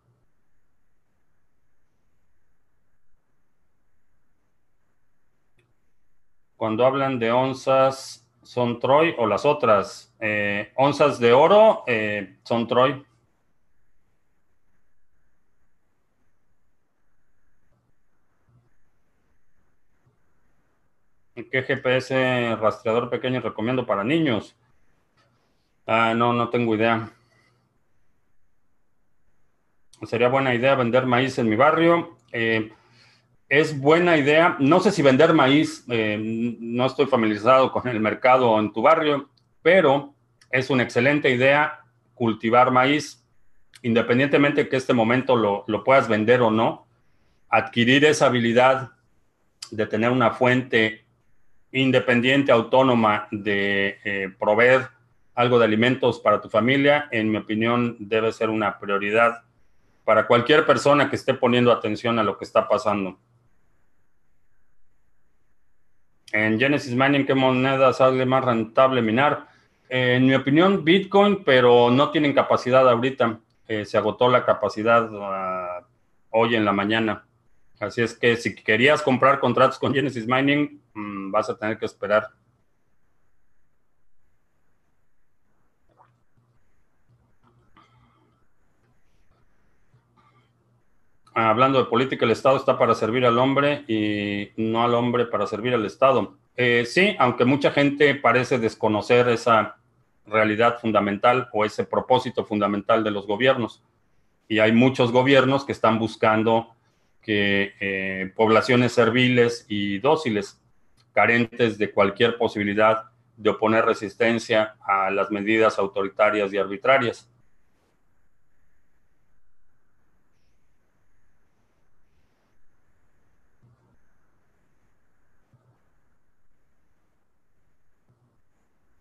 [6.56, 10.14] Cuando hablan de onzas, ¿son Troy o las otras?
[10.20, 13.06] Eh, onzas de oro eh, son Troy.
[21.46, 24.56] ¿Qué GPS rastreador pequeño recomiendo para niños?
[25.86, 27.12] Ah, no, no tengo idea.
[30.04, 32.18] Sería buena idea vender maíz en mi barrio.
[32.32, 32.72] Eh,
[33.48, 34.56] es buena idea.
[34.60, 36.18] No sé si vender maíz, eh,
[36.60, 39.30] no estoy familiarizado con el mercado en tu barrio,
[39.62, 40.14] pero
[40.52, 41.82] es una excelente idea
[42.14, 43.26] cultivar maíz,
[43.82, 46.88] independientemente de que este momento lo, lo puedas vender o no.
[47.50, 48.92] Adquirir esa habilidad
[49.72, 51.09] de tener una fuente
[51.72, 54.88] independiente, autónoma de eh, proveer
[55.36, 59.44] algo de alimentos para tu familia, en mi opinión, debe ser una prioridad
[60.04, 63.18] para cualquier persona que esté poniendo atención a lo que está pasando.
[66.32, 69.48] En Genesis Mining, ¿qué moneda sale más rentable minar?
[69.90, 73.40] en mi opinión, Bitcoin, pero no tienen capacidad ahorita.
[73.68, 75.82] Eh, se agotó la capacidad ah,
[76.30, 77.26] hoy en la mañana.
[77.80, 81.86] Así es que si querías comprar contratos con Genesis Mining, mm, vas a tener que
[81.86, 82.30] esperar.
[91.34, 95.48] Hablando de política, el Estado está para servir al hombre y no al hombre para
[95.48, 96.38] servir al Estado.
[96.58, 99.78] Eh, sí, aunque mucha gente parece desconocer esa
[100.26, 103.82] realidad fundamental o ese propósito fundamental de los gobiernos.
[104.50, 106.76] Y hay muchos gobiernos que están buscando
[107.30, 110.60] que eh, poblaciones serviles y dóciles,
[111.14, 113.04] carentes de cualquier posibilidad
[113.38, 117.30] de oponer resistencia a las medidas autoritarias y arbitrarias.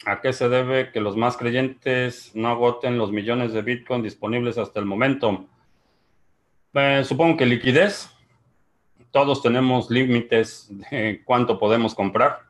[0.05, 4.59] ¿A qué se debe que los más creyentes no agoten los millones de Bitcoin disponibles
[4.59, 5.47] hasta el momento?
[6.75, 8.18] Eh, supongo que liquidez.
[9.11, 12.43] Todos tenemos límites de cuánto podemos comprar.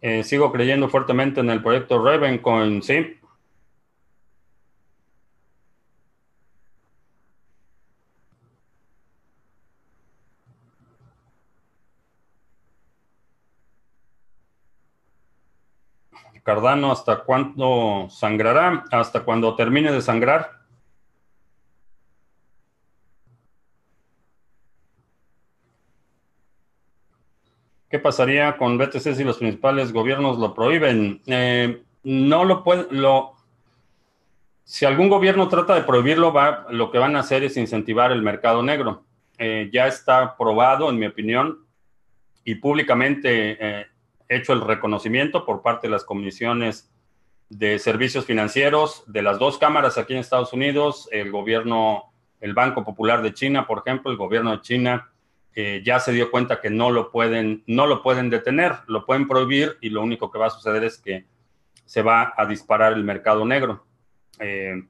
[0.00, 3.18] Eh, sigo creyendo fuertemente en el proyecto Ravencoin, sí.
[16.48, 18.84] Cardano, ¿hasta cuándo sangrará?
[18.90, 20.58] Hasta cuando termine de sangrar.
[27.88, 31.22] ¿Qué pasaría con BTC si los principales gobiernos lo prohíben?
[31.26, 33.34] Eh, no lo puede, lo,
[34.64, 38.20] si algún gobierno trata de prohibirlo, va, lo que van a hacer es incentivar el
[38.20, 39.04] mercado negro.
[39.38, 41.60] Eh, ya está probado, en mi opinión,
[42.44, 43.86] y públicamente eh,
[44.28, 46.90] hecho el reconocimiento por parte de las comisiones
[47.48, 52.12] de servicios financieros de las dos cámaras aquí en Estados Unidos, el gobierno,
[52.42, 55.10] el Banco Popular de China, por ejemplo, el gobierno de China
[55.60, 59.26] eh, ya se dio cuenta que no lo pueden, no lo pueden detener, lo pueden
[59.26, 61.24] prohibir y lo único que va a suceder es que
[61.84, 63.84] se va a disparar el mercado negro.
[64.38, 64.84] Eh,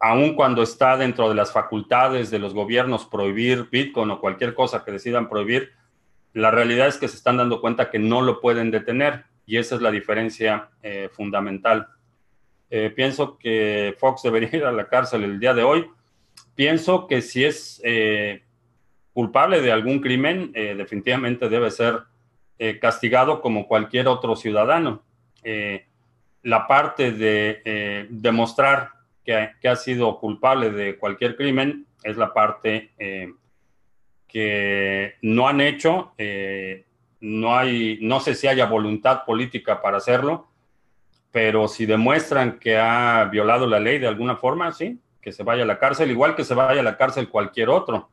[0.00, 4.84] aun cuando está dentro de las facultades de los gobiernos prohibir Bitcoin o cualquier cosa
[4.84, 5.70] que decidan prohibir,
[6.32, 9.76] la realidad es que se están dando cuenta que no lo pueden detener y esa
[9.76, 11.86] es la diferencia eh, fundamental.
[12.96, 15.88] pienso que Fox debería ir a la cárcel el día de hoy.
[16.56, 17.80] Pienso que si es
[19.18, 22.04] culpable de algún crimen, eh, definitivamente debe ser
[22.56, 25.02] eh, castigado como cualquier otro ciudadano.
[25.42, 25.86] Eh,
[26.44, 28.90] la parte de demostrar
[29.24, 32.92] que, que, ha sido culpable de cualquier crimen es la parte
[34.28, 36.12] que no han hecho.
[37.20, 40.46] no, hay, no sé si haya voluntad política para hacerlo,
[41.32, 45.64] pero si demuestran que ha violado la ley de alguna forma, sí, que se vaya
[45.64, 48.10] a la cárcel, igual que se vaya a la cárcel cualquier otro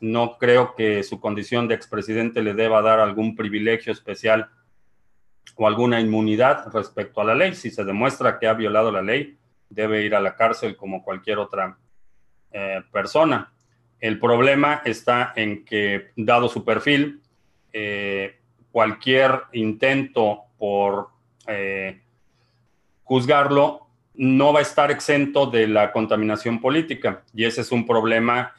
[0.00, 4.50] no creo que su condición de expresidente le deba dar algún privilegio especial
[5.56, 7.54] o alguna inmunidad respecto a la ley.
[7.54, 9.36] Si se demuestra que ha violado la ley,
[9.68, 11.78] debe ir a la cárcel como cualquier otra
[12.52, 13.52] eh, persona.
[14.00, 17.20] El problema está en que, dado su perfil,
[17.72, 18.38] eh,
[18.70, 21.08] cualquier intento por
[21.46, 22.00] eh,
[23.02, 23.86] juzgarlo
[24.16, 27.22] no va a estar exento de la contaminación política.
[27.34, 28.54] Y ese es un problema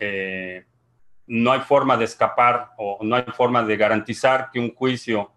[1.28, 5.32] no hay forma de escapar o no hay forma de garantizar que un juicio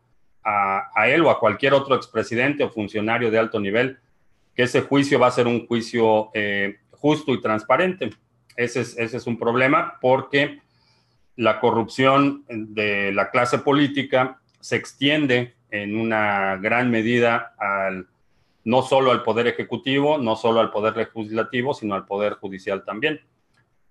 [0.45, 3.99] a, él o a cualquier otro expresidente o funcionario de alto nivel,
[4.55, 8.11] que ese juicio va a ser un juicio eh, justo y transparente.
[8.57, 10.61] Ese es, ese es un problema porque
[11.37, 18.09] la corrupción de la clase política se extiende en una gran medida al,
[18.65, 23.21] no solo al poder ejecutivo, no solo al poder legislativo, sino al poder judicial también.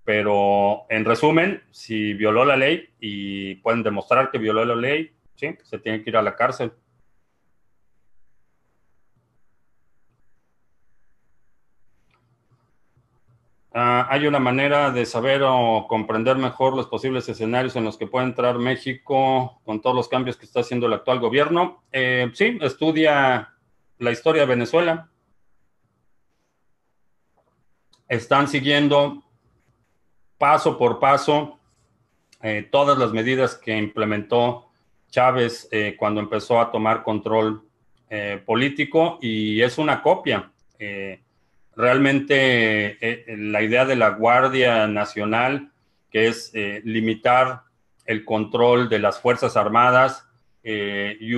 [0.07, 5.49] Pero en resumen, si violó la ley y pueden demostrar que violó la ley, sí,
[5.63, 6.71] se tiene que ir a la cárcel.
[13.73, 18.07] Ah, hay una manera de saber o comprender mejor los posibles escenarios en los que
[18.07, 21.83] puede entrar México con todos los cambios que está haciendo el actual gobierno.
[21.91, 23.53] Eh, sí, estudia
[23.97, 25.09] la historia de Venezuela.
[28.07, 29.26] Están siguiendo
[30.37, 31.57] paso por paso
[32.41, 34.67] eh, todas las medidas que implementó
[35.09, 37.63] Chávez eh, cuando empezó a tomar control
[38.09, 40.51] eh, político y es una copia.
[41.75, 45.71] realmente la idea de la Guardia Nacional,
[46.11, 46.51] que es
[46.83, 47.63] limitar
[48.05, 50.27] el control de las Fuerzas Armadas
[50.63, 51.33] y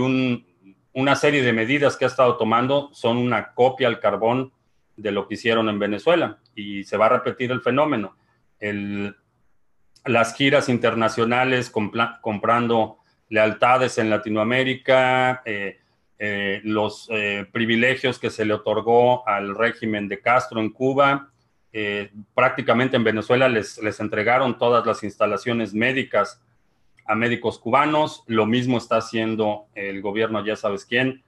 [0.94, 4.52] una serie de medidas que ha estado tomando son una copia al carbón
[4.96, 8.16] de lo que hicieron en Venezuela y se va a repetir el fenómeno
[10.06, 11.72] las giras internacionales
[12.22, 13.00] comprando
[13.30, 15.80] lealtades en Latinoamérica, eh,
[16.18, 21.32] eh, los eh, privilegios que se le otorgó al régimen de Castro en Cuba.
[22.34, 26.42] prácticamente en Venezuela les, les entregaron todas las instalaciones médicas
[27.06, 28.24] a médicos cubanos.
[28.26, 31.24] Lo mismo está haciendo el gobierno, ya sabes quién,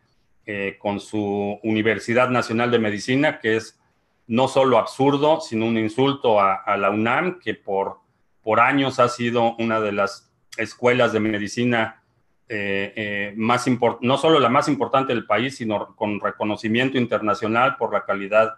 [0.80, 3.80] con su Universidad Nacional de Medicina, que es
[4.32, 7.98] no solo absurdo, sino un insulto a, la UNAM, que por,
[8.42, 11.98] por años ha sido una de las escuelas de medicina
[13.36, 13.66] más
[14.02, 18.56] no solo la más importante del país, sino con reconocimiento internacional por la calidad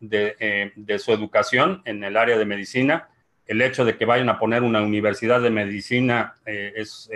[0.00, 3.08] de, de su educación en el área de medicina.
[3.46, 7.10] El hecho de que vayan a poner una universidad de medicina eh, es,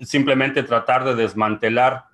[0.00, 2.06] simplemente tratar de desmantelar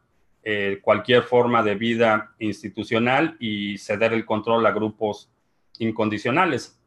[0.45, 5.31] eh, cualquier forma de vida institucional y ceder el control a grupos
[5.79, 6.79] incondicionales.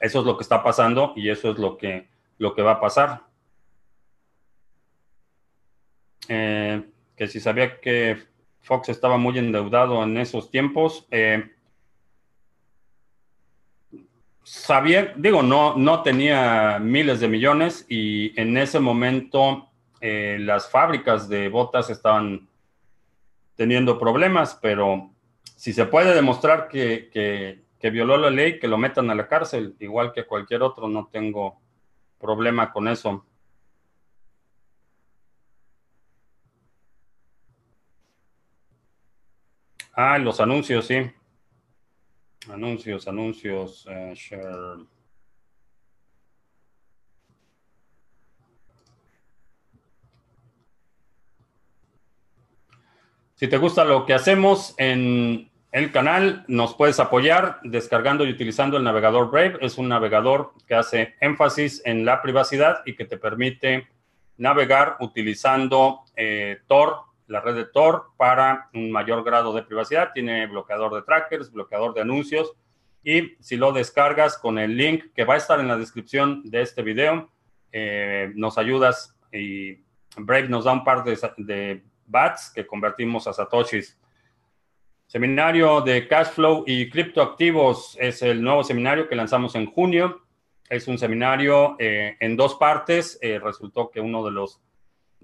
[0.00, 2.80] Eso es lo que está pasando y eso es lo que, lo que va a
[2.80, 3.22] pasar.
[6.28, 6.82] Eh,
[7.16, 8.18] que si sabía que
[8.60, 11.06] Fox estaba muy endeudado en esos tiempos,
[14.50, 19.68] sabía, digo, no, no tenía miles de millones y en ese momento
[20.00, 22.48] eh, las fábricas de botas estaban
[23.60, 25.10] teniendo problemas, pero
[25.54, 27.10] si se puede demostrar que,
[27.78, 31.10] que, violó la ley, que lo metan a la cárcel, igual que cualquier otro, no
[31.12, 31.60] tengo
[32.18, 33.26] problema con eso.
[39.92, 41.10] Ah, los anuncios, sí.
[42.48, 44.86] Anuncios, anuncios, eh, share.
[53.40, 58.76] Si te gusta lo que hacemos en el canal, nos puedes apoyar descargando y utilizando
[58.76, 59.56] el navegador Brave.
[59.62, 63.88] Es un navegador que hace énfasis en la privacidad y que te permite
[64.36, 66.96] navegar utilizando eh, Tor
[67.28, 70.10] la red de Tor para un mayor grado de privacidad.
[70.12, 72.52] Tiene bloqueador de trackers, bloqueador de anuncios.
[73.02, 76.60] Y si lo descargas con el link que va a estar en la descripción de
[76.60, 77.30] este video,
[77.72, 79.78] eh, nos ayudas y
[80.14, 83.96] Brave nos da un par de, de bats que convertimos a satoshis.
[85.06, 90.22] Seminario de cash flow y criptoactivos es el nuevo seminario que lanzamos en junio.
[90.68, 93.18] Es un seminario eh, en dos partes.
[93.20, 94.60] Eh, resultó que uno de los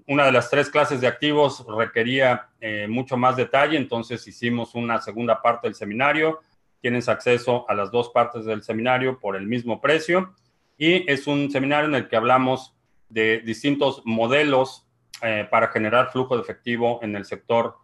[0.09, 5.01] una de las tres clases de activos requería eh, mucho más detalle, entonces hicimos una
[5.01, 6.39] segunda parte del seminario.
[6.79, 10.33] Tienes acceso a las dos partes del seminario por el mismo precio
[10.77, 12.73] y es un seminario en el que hablamos
[13.09, 14.86] de distintos modelos
[15.21, 17.77] eh, para generar flujo de efectivo en el sector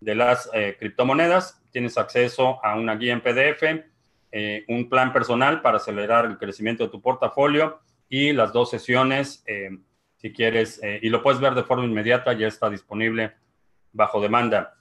[0.00, 1.62] de las eh, criptomonedas.
[1.70, 3.62] Tienes acceso a una guía en PDF,
[4.68, 9.44] un plan personal para acelerar el crecimiento de tu portafolio y las dos sesiones
[10.20, 13.32] si quieres, eh, y lo puedes ver de forma inmediata, ya está disponible
[13.92, 14.74] bajo demanda.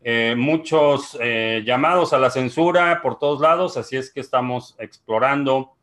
[0.00, 5.76] Eh, muchos eh, llamados a la censura por todos lados, así es que estamos explorando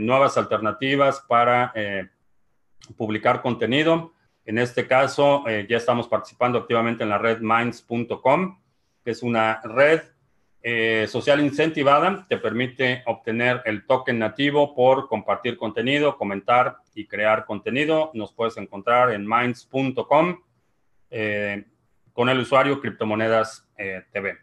[0.00, 1.72] nuevas alternativas para
[2.96, 4.14] publicar contenido.
[4.46, 8.58] En este caso, ya estamos participando activamente en la red minds.com,
[9.04, 10.02] que es una red
[10.68, 17.44] eh, social incentivada te permite obtener el token nativo por compartir contenido, comentar y crear
[17.44, 18.10] contenido.
[18.14, 20.42] Nos puedes encontrar en minds.com
[21.08, 21.64] eh,
[22.12, 24.38] con el usuario Criptomonedas eh, TV.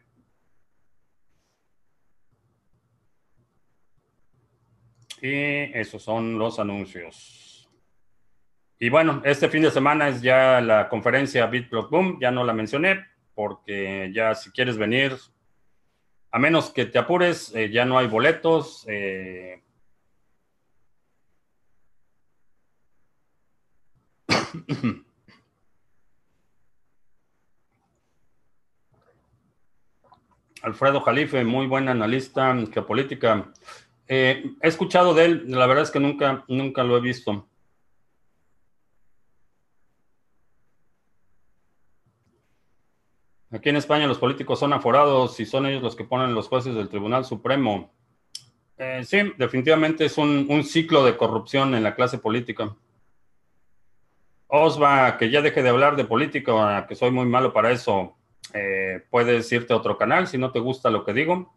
[5.21, 7.52] Y esos son los anuncios.
[8.79, 12.17] Y bueno, este fin de semana es ya la conferencia BitBlock Boom.
[12.19, 15.15] Ya no la mencioné porque ya si quieres venir,
[16.31, 18.85] a menos que te apures, eh, ya no hay boletos.
[18.87, 19.61] Eh.
[30.63, 33.51] Alfredo Jalife, muy buen analista geopolítica.
[34.07, 37.49] Eh, he escuchado de él, la verdad es que nunca, nunca lo he visto.
[43.53, 46.73] Aquí en España los políticos son aforados y son ellos los que ponen los jueces
[46.73, 47.93] del Tribunal Supremo.
[48.79, 52.75] Eh, sí, definitivamente es un, ciclo de corrupción en la clase política.
[54.47, 58.15] Osva, que ya deje de hablar de política, que soy muy malo para eso.
[58.53, 61.53] Eh, puedes irte a otro canal si no te gusta lo que digo.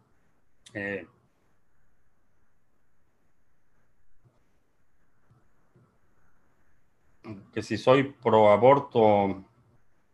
[0.75, 1.07] Eh,
[7.51, 9.43] que si soy pro aborto,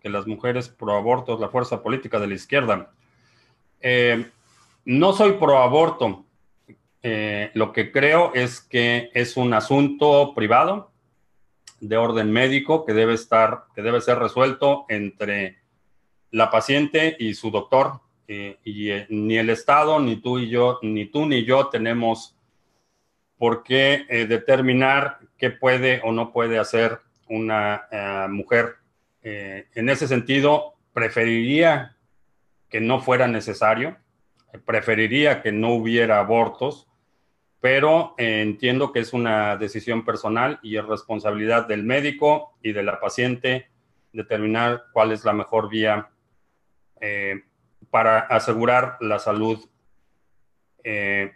[0.04, 2.92] que las mujeres pro aborto es la fuerza política de la izquierda.
[3.80, 4.30] Eh,
[4.84, 6.26] no soy pro aborto.
[7.02, 10.92] Eh, lo que creo es que es un asunto privado
[11.80, 15.60] de orden médico que debe estar, que debe ser resuelto entre
[16.32, 18.02] la paciente y su doctor.
[18.28, 22.36] Eh, y ni el Estado, ni tú y yo, ni tú ni yo tenemos
[23.38, 27.88] por qué determinar qué puede o no puede hacer una
[28.30, 28.78] mujer
[29.24, 31.96] eh, en ese sentido, preferiría
[32.70, 33.98] que no fuera necesario,
[34.66, 36.88] preferiría que no hubiera abortos,
[37.64, 42.84] pero eh, entiendo que es una decisión personal y es responsabilidad del médico y de
[42.84, 43.70] la paciente
[44.12, 46.10] determinar cuál es la mejor vía
[47.00, 47.44] eh,
[47.90, 49.64] para asegurar la salud
[50.84, 51.32] eh,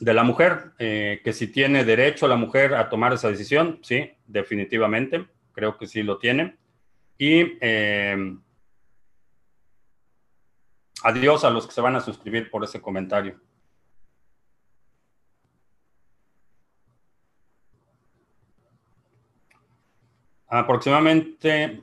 [0.00, 5.26] de la mujer, que si tiene derecho la mujer a tomar esa decisión, sí, definitivamente,
[5.52, 6.56] creo que sí lo tiene.
[7.18, 7.58] Y
[11.02, 13.40] adiós a los que se van a suscribir por ese comentario.
[20.46, 21.82] Aproximadamente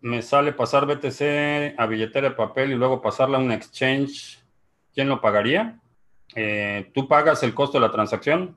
[0.00, 4.38] me sale pasar BTC a billetera de papel y luego pasarla a un exchange.
[4.94, 5.80] ¿Quién lo pagaría?
[6.34, 8.56] Eh, ¿Tú pagas el costo de la transacción?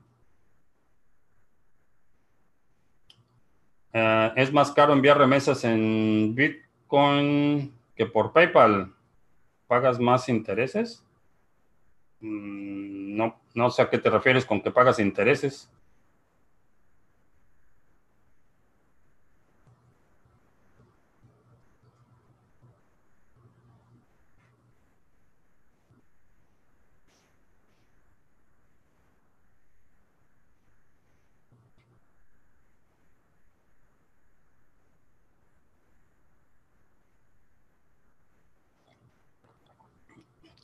[3.92, 8.92] Eh, ¿Es más caro enviar remesas en Bitcoin que por PayPal?
[9.66, 11.04] ¿Pagas más intereses?
[12.20, 15.70] Mm, no, no sé a qué te refieres con que pagas intereses.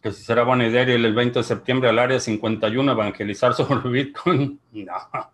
[0.08, 3.88] Que si será buena idea ir el 20 de septiembre al área 51 evangelizar sobre
[3.90, 4.58] Bitcoin.
[4.72, 5.30] No.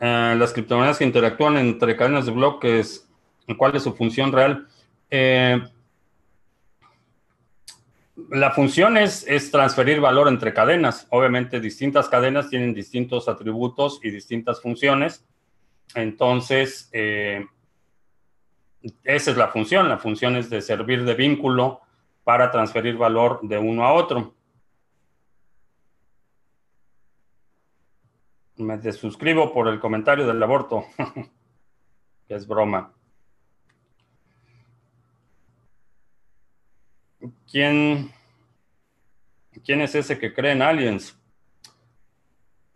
[0.00, 3.08] Eh, las criptomonedas que interactúan entre cadenas de bloques,
[3.56, 4.68] ¿cuál es su función real?
[5.10, 5.60] Eh,
[8.30, 11.06] la función es, es, transferir valor entre cadenas.
[11.10, 15.24] Obviamente, distintas cadenas tienen distintos atributos y distintas funciones.
[15.94, 17.44] Entonces, eh,
[19.04, 19.88] esa es la función.
[19.88, 21.80] La función es de servir de vínculo
[22.22, 24.34] para transferir valor de uno a otro.
[28.56, 30.84] Me desuscribo por el comentario del aborto,
[32.28, 32.92] es broma.
[37.50, 38.12] ¿Quién,
[39.64, 41.18] ¿Quién es ese que cree en aliens?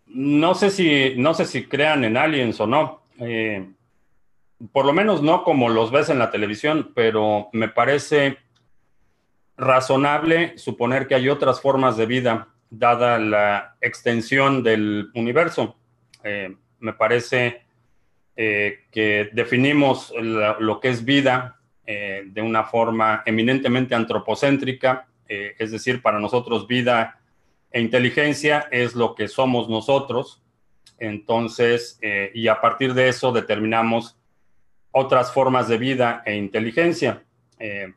[0.07, 3.03] No sé si, no sé si crean en aliens o no.
[3.21, 3.71] Eh,
[4.73, 8.39] por lo menos no como los ves en la televisión, pero me parece
[9.57, 15.77] razonable suponer que hay otras formas de vida dada la extensión del universo.
[16.23, 17.63] Eh, me parece
[18.37, 21.57] eh, que definimos lo que es vida
[21.87, 27.21] eh, de una forma eminentemente antropocéntrica, es decir, para nosotros vida
[27.71, 30.43] e inteligencia es lo que somos nosotros.
[30.99, 32.01] Entonces,
[32.33, 34.17] y a partir de eso determinamos
[34.99, 37.23] otras formas de vida e inteligencia.
[37.59, 37.93] Eh,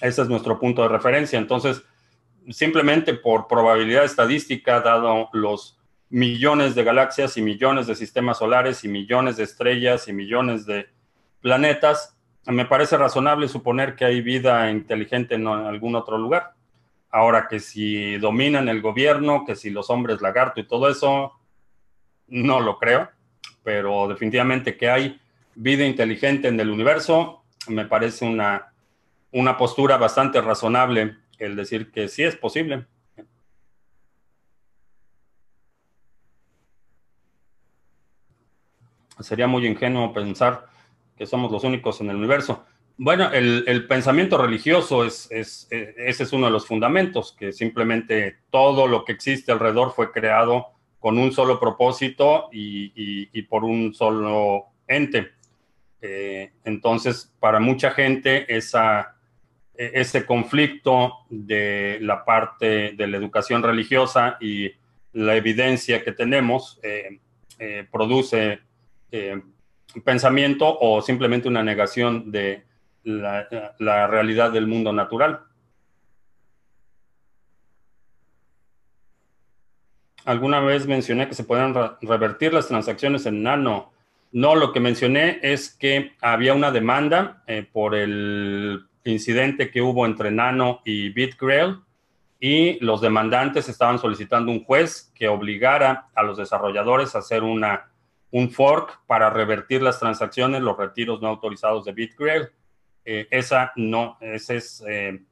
[0.00, 1.38] ese es nuestro punto de referencia.
[1.38, 1.82] Entonces,
[2.50, 5.78] simplemente por probabilidad estadística, dado los
[6.10, 10.86] millones de galaxias y millones de sistemas solares y millones de estrellas y millones de
[11.40, 12.16] planetas,
[12.46, 16.52] me parece razonable suponer que hay vida inteligente en algún otro lugar.
[17.10, 21.32] Ahora que si dominan el gobierno, que si los hombres lagarto y todo eso,
[22.26, 23.08] no lo creo,
[23.62, 25.20] pero definitivamente que hay
[25.54, 28.72] vida inteligente en el universo, me parece una,
[29.32, 32.86] una postura bastante razonable el decir que sí es posible.
[39.20, 40.66] Sería muy ingenuo pensar
[41.16, 42.64] que somos los únicos en el universo.
[42.96, 48.86] Bueno, el, pensamiento religioso es, es, ese es uno de los fundamentos, que simplemente todo
[48.86, 50.68] lo que existe alrededor fue creado
[51.00, 52.92] con un solo propósito y,
[53.32, 55.32] y por un solo ente.
[56.06, 58.60] Eh, entonces, para mucha gente, e,
[59.74, 64.70] ese conflicto de la parte de la educación religiosa y
[65.14, 67.20] la evidencia que tenemos eh,
[67.58, 68.60] eh, produce
[70.04, 72.64] pensamiento o simplemente una negación de
[73.04, 75.40] la, realidad del mundo natural.
[80.26, 83.93] Alguna vez mencioné que se pueden revertir las transacciones en nano.
[84.34, 90.06] No, lo que mencioné es que había una demanda eh, por el incidente que hubo
[90.06, 91.76] entre Nano y BitGrail
[92.40, 97.92] y los demandantes estaban solicitando un juez que obligara a los desarrolladores a hacer una,
[98.32, 102.48] un fork para revertir las transacciones, los retiros no autorizados de BitGrail.
[103.04, 105.22] Eh, esa no, esa es eh,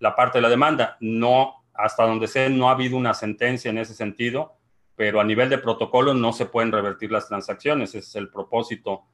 [0.00, 0.98] la parte de la demanda.
[1.00, 4.59] No, hasta donde sé, no ha habido una sentencia en ese sentido
[5.00, 7.94] pero a nivel de protocolo no se pueden revertir las transacciones.
[7.94, 9.06] Es el propósito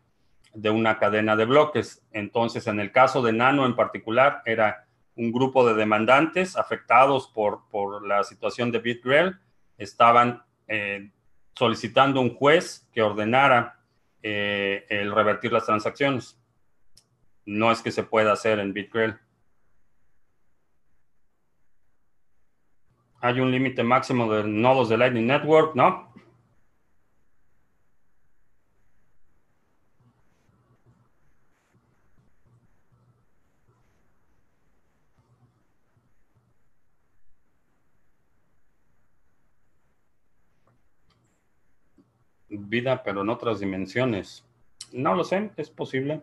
[0.53, 2.05] de una cadena de bloques.
[2.11, 7.69] Entonces, en el caso de Nano en particular, era un grupo de demandantes afectados por,
[7.71, 9.37] por la situación de BitGrail
[9.79, 11.13] estaban eh,
[11.55, 13.79] solicitando un juez que ordenara
[14.25, 16.37] eh, el revertir las transacciones.
[17.45, 19.15] No es que se pueda hacer en BitGrail.
[23.27, 26.15] Hay un límite máximo de nodos de Lightning Network, ¿no?
[42.49, 44.45] vida, pero en otras dimensiones.
[44.93, 46.23] No lo sé, es posible.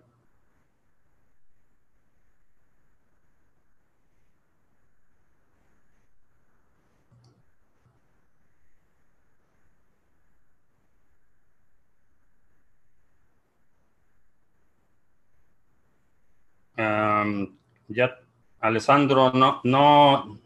[17.94, 18.20] Ya,
[18.60, 20.40] Alessandro, no, no,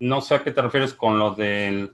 [0.00, 1.92] no sé a qué te refieres con lo del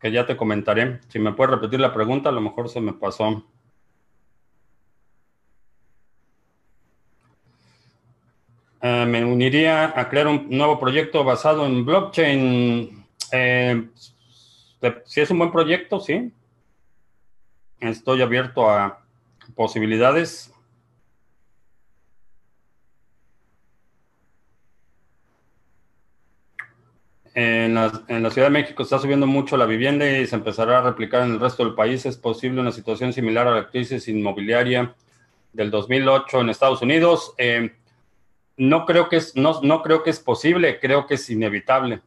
[0.00, 1.00] que ya te comentaré.
[1.08, 3.44] Si me puedes repetir la pregunta, a lo mejor se me pasó.
[8.80, 13.06] Eh, me uniría a crear un nuevo proyecto basado en blockchain.
[13.32, 13.88] Eh,
[15.04, 16.32] si es un buen proyecto, sí.
[17.80, 19.04] Estoy abierto a
[19.56, 20.52] posibilidades.
[27.40, 31.22] En la, Ciudad de México está subiendo mucho la vivienda y se empezará a replicar
[31.22, 32.04] en el resto del país.
[32.04, 34.92] ¿Es posible una situación similar a la crisis inmobiliaria
[35.52, 37.34] del 2008 en Estados Unidos?
[37.38, 37.70] Eh,
[38.56, 42.00] no, creo que es, no, no creo que es posible, creo que es inevitable.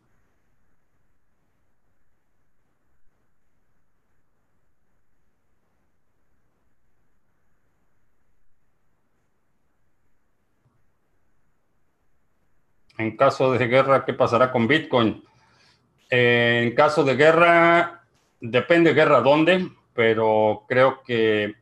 [13.01, 15.23] En caso de guerra, ¿qué pasará con Bitcoin?
[16.09, 18.03] Eh, en caso de guerra,
[18.39, 21.55] depende guerra dónde, pero creo que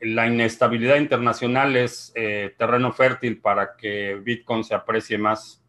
[0.00, 5.63] la inestabilidad internacional es eh, terreno fértil para que Bitcoin se aprecie más.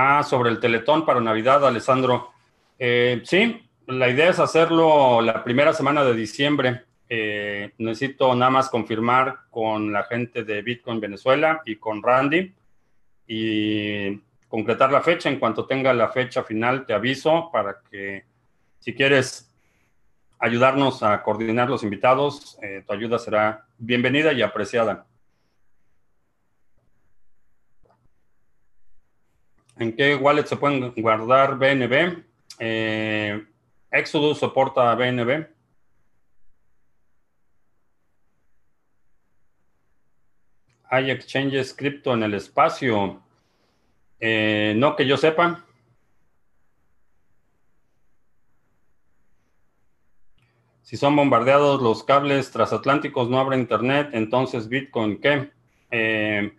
[0.00, 2.30] Ah, sobre el Teletón para Navidad, Alessandro.
[2.78, 6.84] Eh, sí, la idea es hacerlo la primera semana de diciembre.
[7.08, 12.54] Eh, necesito nada más confirmar con la gente de Bitcoin Venezuela y con Randy
[13.26, 15.28] y concretar la fecha.
[15.30, 18.24] En cuanto tenga la fecha final, te aviso para que
[18.78, 19.52] si quieres
[20.38, 25.07] ayudarnos a coordinar los invitados, eh, tu ayuda será bienvenida y apreciada.
[29.78, 32.24] ¿En qué wallet se pueden guardar BNB?
[32.58, 33.46] Eh,
[33.90, 35.46] Exodus soporta BNB.
[40.90, 43.22] ¿Hay exchanges cripto en el espacio?
[44.18, 45.64] Eh, no que yo sepa.
[50.82, 55.52] Si son bombardeados los cables transatlánticos, no habrá internet, entonces Bitcoin, ¿qué?
[55.90, 56.56] Eh,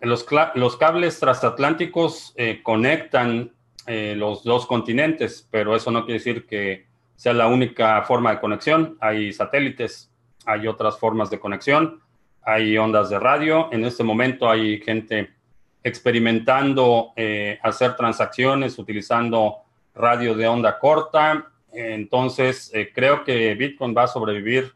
[0.00, 3.52] los, cables transatlánticos eh, conectan
[3.86, 6.86] eh, los dos continentes, pero eso no quiere decir que
[7.16, 8.96] sea la única forma de conexión.
[9.00, 10.10] Hay satélites,
[10.46, 12.00] hay otras formas de conexión,
[12.42, 13.68] hay ondas de radio.
[13.72, 15.34] En este momento hay gente
[15.82, 19.58] experimentando eh, hacer transacciones utilizando
[19.94, 21.50] radio de onda corta.
[21.72, 24.72] Entonces, creo que Bitcoin va a sobrevivir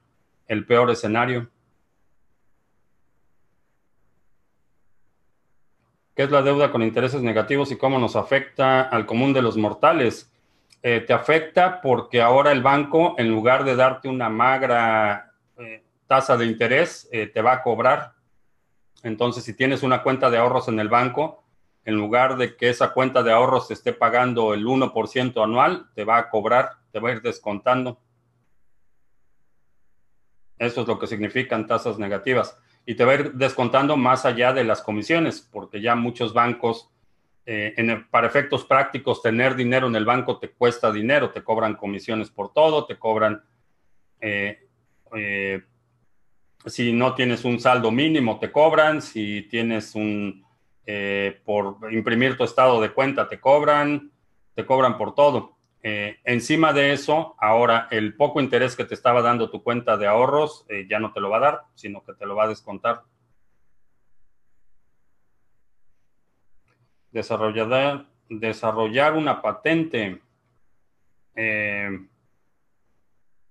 [0.47, 1.49] el peor escenario.
[6.15, 9.57] ¿Qué es la deuda con intereses negativos y cómo nos afecta al común de los
[9.57, 10.31] mortales?
[10.83, 16.37] Eh, te afecta porque ahora el banco, en lugar de darte una magra eh, tasa
[16.37, 18.13] de interés, eh, te va a cobrar.
[19.03, 21.45] Entonces, si tienes una cuenta de ahorros en el banco,
[21.87, 26.05] en lugar de que esa cuenta de ahorros te esté pagando el 1% anual, te
[26.05, 27.99] va a cobrar, te va a ir descontando.
[30.59, 34.53] Eso es lo que significan tasas negativas y te va a ir descontando más allá
[34.53, 36.91] de las comisiones, porque ya muchos bancos,
[37.47, 37.75] eh,
[38.11, 42.53] para efectos prácticos, tener dinero en el banco te cuesta dinero, te cobran comisiones por
[42.53, 43.43] todo, te cobran,
[44.21, 44.69] eh,
[45.15, 45.63] eh,
[46.67, 50.43] si no tienes un saldo mínimo, te cobran, si tienes un
[51.45, 54.11] por imprimir tu estado de cuenta, te cobran,
[54.55, 55.52] te cobran por todo.
[55.83, 60.65] Encima de eso, ahora el poco interés que te estaba dando tu cuenta de ahorros
[60.89, 63.03] ya no te lo va a dar, sino que te lo va a descontar.
[67.11, 70.23] Desarrollar, desarrollar una patente.
[71.35, 72.07] Eh,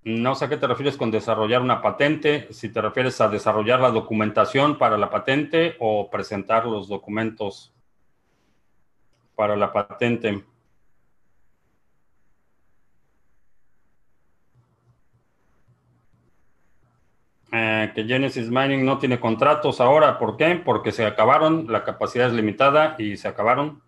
[0.04, 3.80] no sé a qué te refieres con desarrollar una patente, si te refieres a desarrollar
[3.80, 7.72] la documentación para la patente o presentar los documentos
[9.36, 10.44] para la patente.
[17.54, 20.18] Eh, que Genesis Mining no tiene contratos ahora.
[20.18, 20.56] ¿Por qué?
[20.56, 23.82] Porque se acabaron, la capacidad es limitada y se acabaron.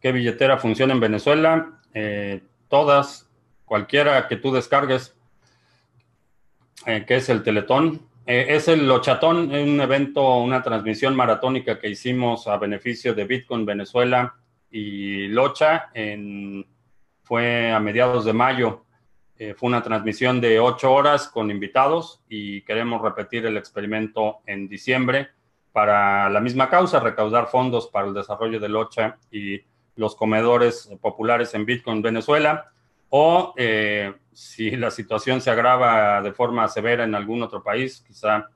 [0.00, 1.80] ¿Qué billetera funciona en Venezuela?
[1.92, 3.28] Eh, todas,
[3.66, 5.14] cualquiera que tú descargues,
[6.86, 8.08] eh, que es el Teletón.
[8.24, 14.34] es el Lochatón, un evento, una transmisión maratónica que hicimos a beneficio de Bitcoin Venezuela
[14.68, 15.90] y Locha.
[17.22, 18.85] fue a mediados de mayo
[19.38, 24.66] eh, fue una transmisión de ocho horas con invitados y queremos repetir el experimento en
[24.68, 25.28] diciembre
[25.72, 29.60] para la misma causa, recaudar fondos para el desarrollo de Locha y
[29.96, 32.70] los comedores populares en Bitcoin Venezuela.
[33.10, 38.48] O eh, si la situación se agrava de forma severa en algún otro país, quizá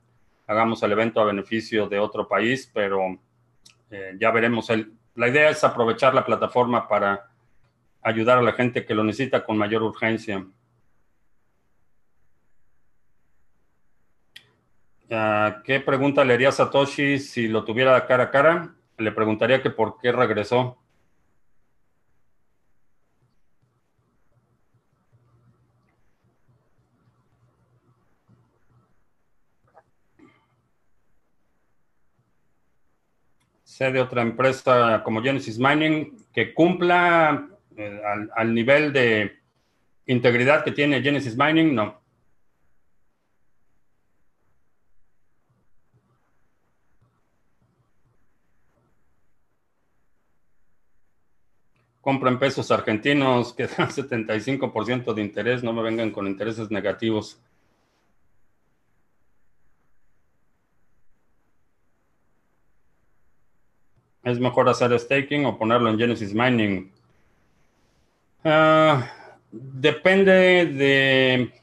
[0.47, 3.19] hagamos el evento a beneficio de otro país, pero
[3.91, 4.69] eh, ya veremos.
[4.71, 7.29] El, la idea es aprovechar la plataforma para
[8.01, 10.43] ayudar a la gente que lo necesita con mayor urgencia.
[15.65, 18.73] ¿Qué pregunta le haría a Satoshi si lo tuviera cara a cara?
[18.97, 20.77] Le preguntaría que por qué regresó.
[33.63, 38.01] Sé de otra empresa como Genesis Mining que cumpla eh,
[38.33, 39.39] al nivel de
[40.05, 42.00] integridad que tiene Genesis Mining, no.
[52.11, 57.39] Compro en pesos argentinos que dan 75% de interés, no me vengan con intereses negativos.
[64.23, 66.91] ¿Es mejor hacer staking o ponerlo en Genesis Mining?
[68.43, 69.07] Ah,
[69.49, 71.53] depende de...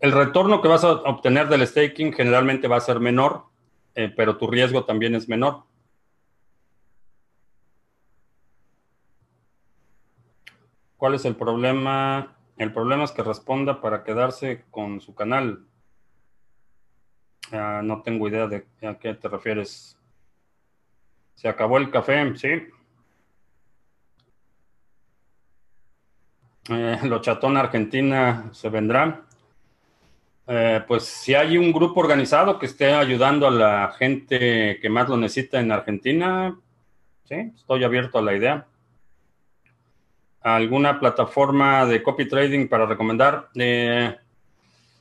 [0.00, 3.44] El retorno que vas a obtener del staking generalmente va a ser menor,
[3.94, 5.62] eh, pero tu riesgo también es menor.
[10.96, 12.36] ¿Cuál es el problema?
[12.56, 15.66] El problema es que responda para quedarse con su canal.
[17.52, 19.98] No tengo idea de a qué te refieres.
[21.34, 22.48] Se acabó el café, sí.
[26.68, 29.22] Eh, lo chatón Argentina se vendrá.
[30.48, 35.08] Eh, pues si hay un grupo organizado que esté ayudando a la gente que más
[35.08, 36.58] lo necesita en Argentina,
[37.24, 38.66] sí, estoy abierto a la idea
[40.54, 43.48] alguna plataforma de copy trading para recomendar.
[43.56, 44.16] Eh,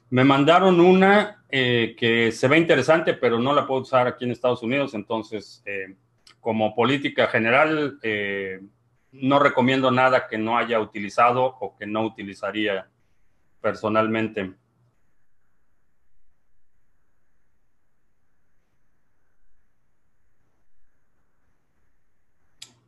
[0.10, 4.32] me mandaron una eh, que se ve interesante, pero no la puedo usar aquí en
[4.32, 4.96] Estados Unidos.
[4.96, 5.96] Entonces, eh,
[6.40, 8.00] como política general,
[9.12, 12.88] no recomiendo nada que no haya utilizado o que no utilizaría
[13.62, 14.52] personalmente.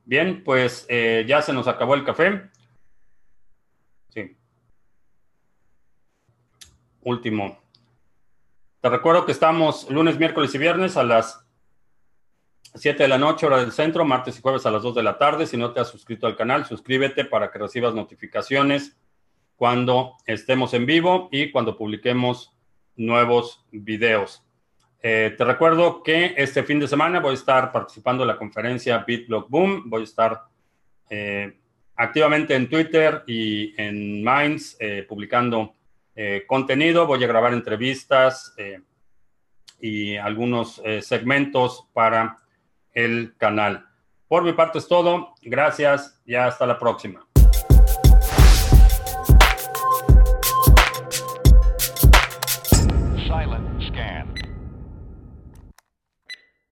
[0.08, 2.50] Bien, pues eh, ya se nos acabó el café.
[4.08, 4.38] Sí.
[7.02, 7.60] Último.
[8.80, 11.46] Te recuerdo que estamos lunes, miércoles y viernes a las
[12.74, 15.18] 7 de la noche, hora del centro, martes y jueves a las 2 de la
[15.18, 15.46] tarde.
[15.46, 18.98] Si no te has suscrito al canal, suscríbete para que recibas notificaciones
[19.58, 22.54] cuando estemos en vivo y cuando publiquemos
[22.96, 24.47] nuevos videos.
[25.02, 29.00] Eh, te recuerdo que este fin de semana voy a estar participando en la conferencia
[29.00, 29.90] BitBlock Boom.
[29.90, 30.44] Voy a estar
[31.10, 31.58] eh,
[31.96, 35.74] activamente en Twitter y en Minds eh, publicando
[36.48, 37.06] contenido.
[37.06, 38.56] Voy a grabar entrevistas
[39.80, 42.38] y algunos segmentos para
[42.92, 43.86] el canal.
[44.28, 45.36] Por mi parte es todo.
[45.44, 47.27] Gracias y hasta la próxima.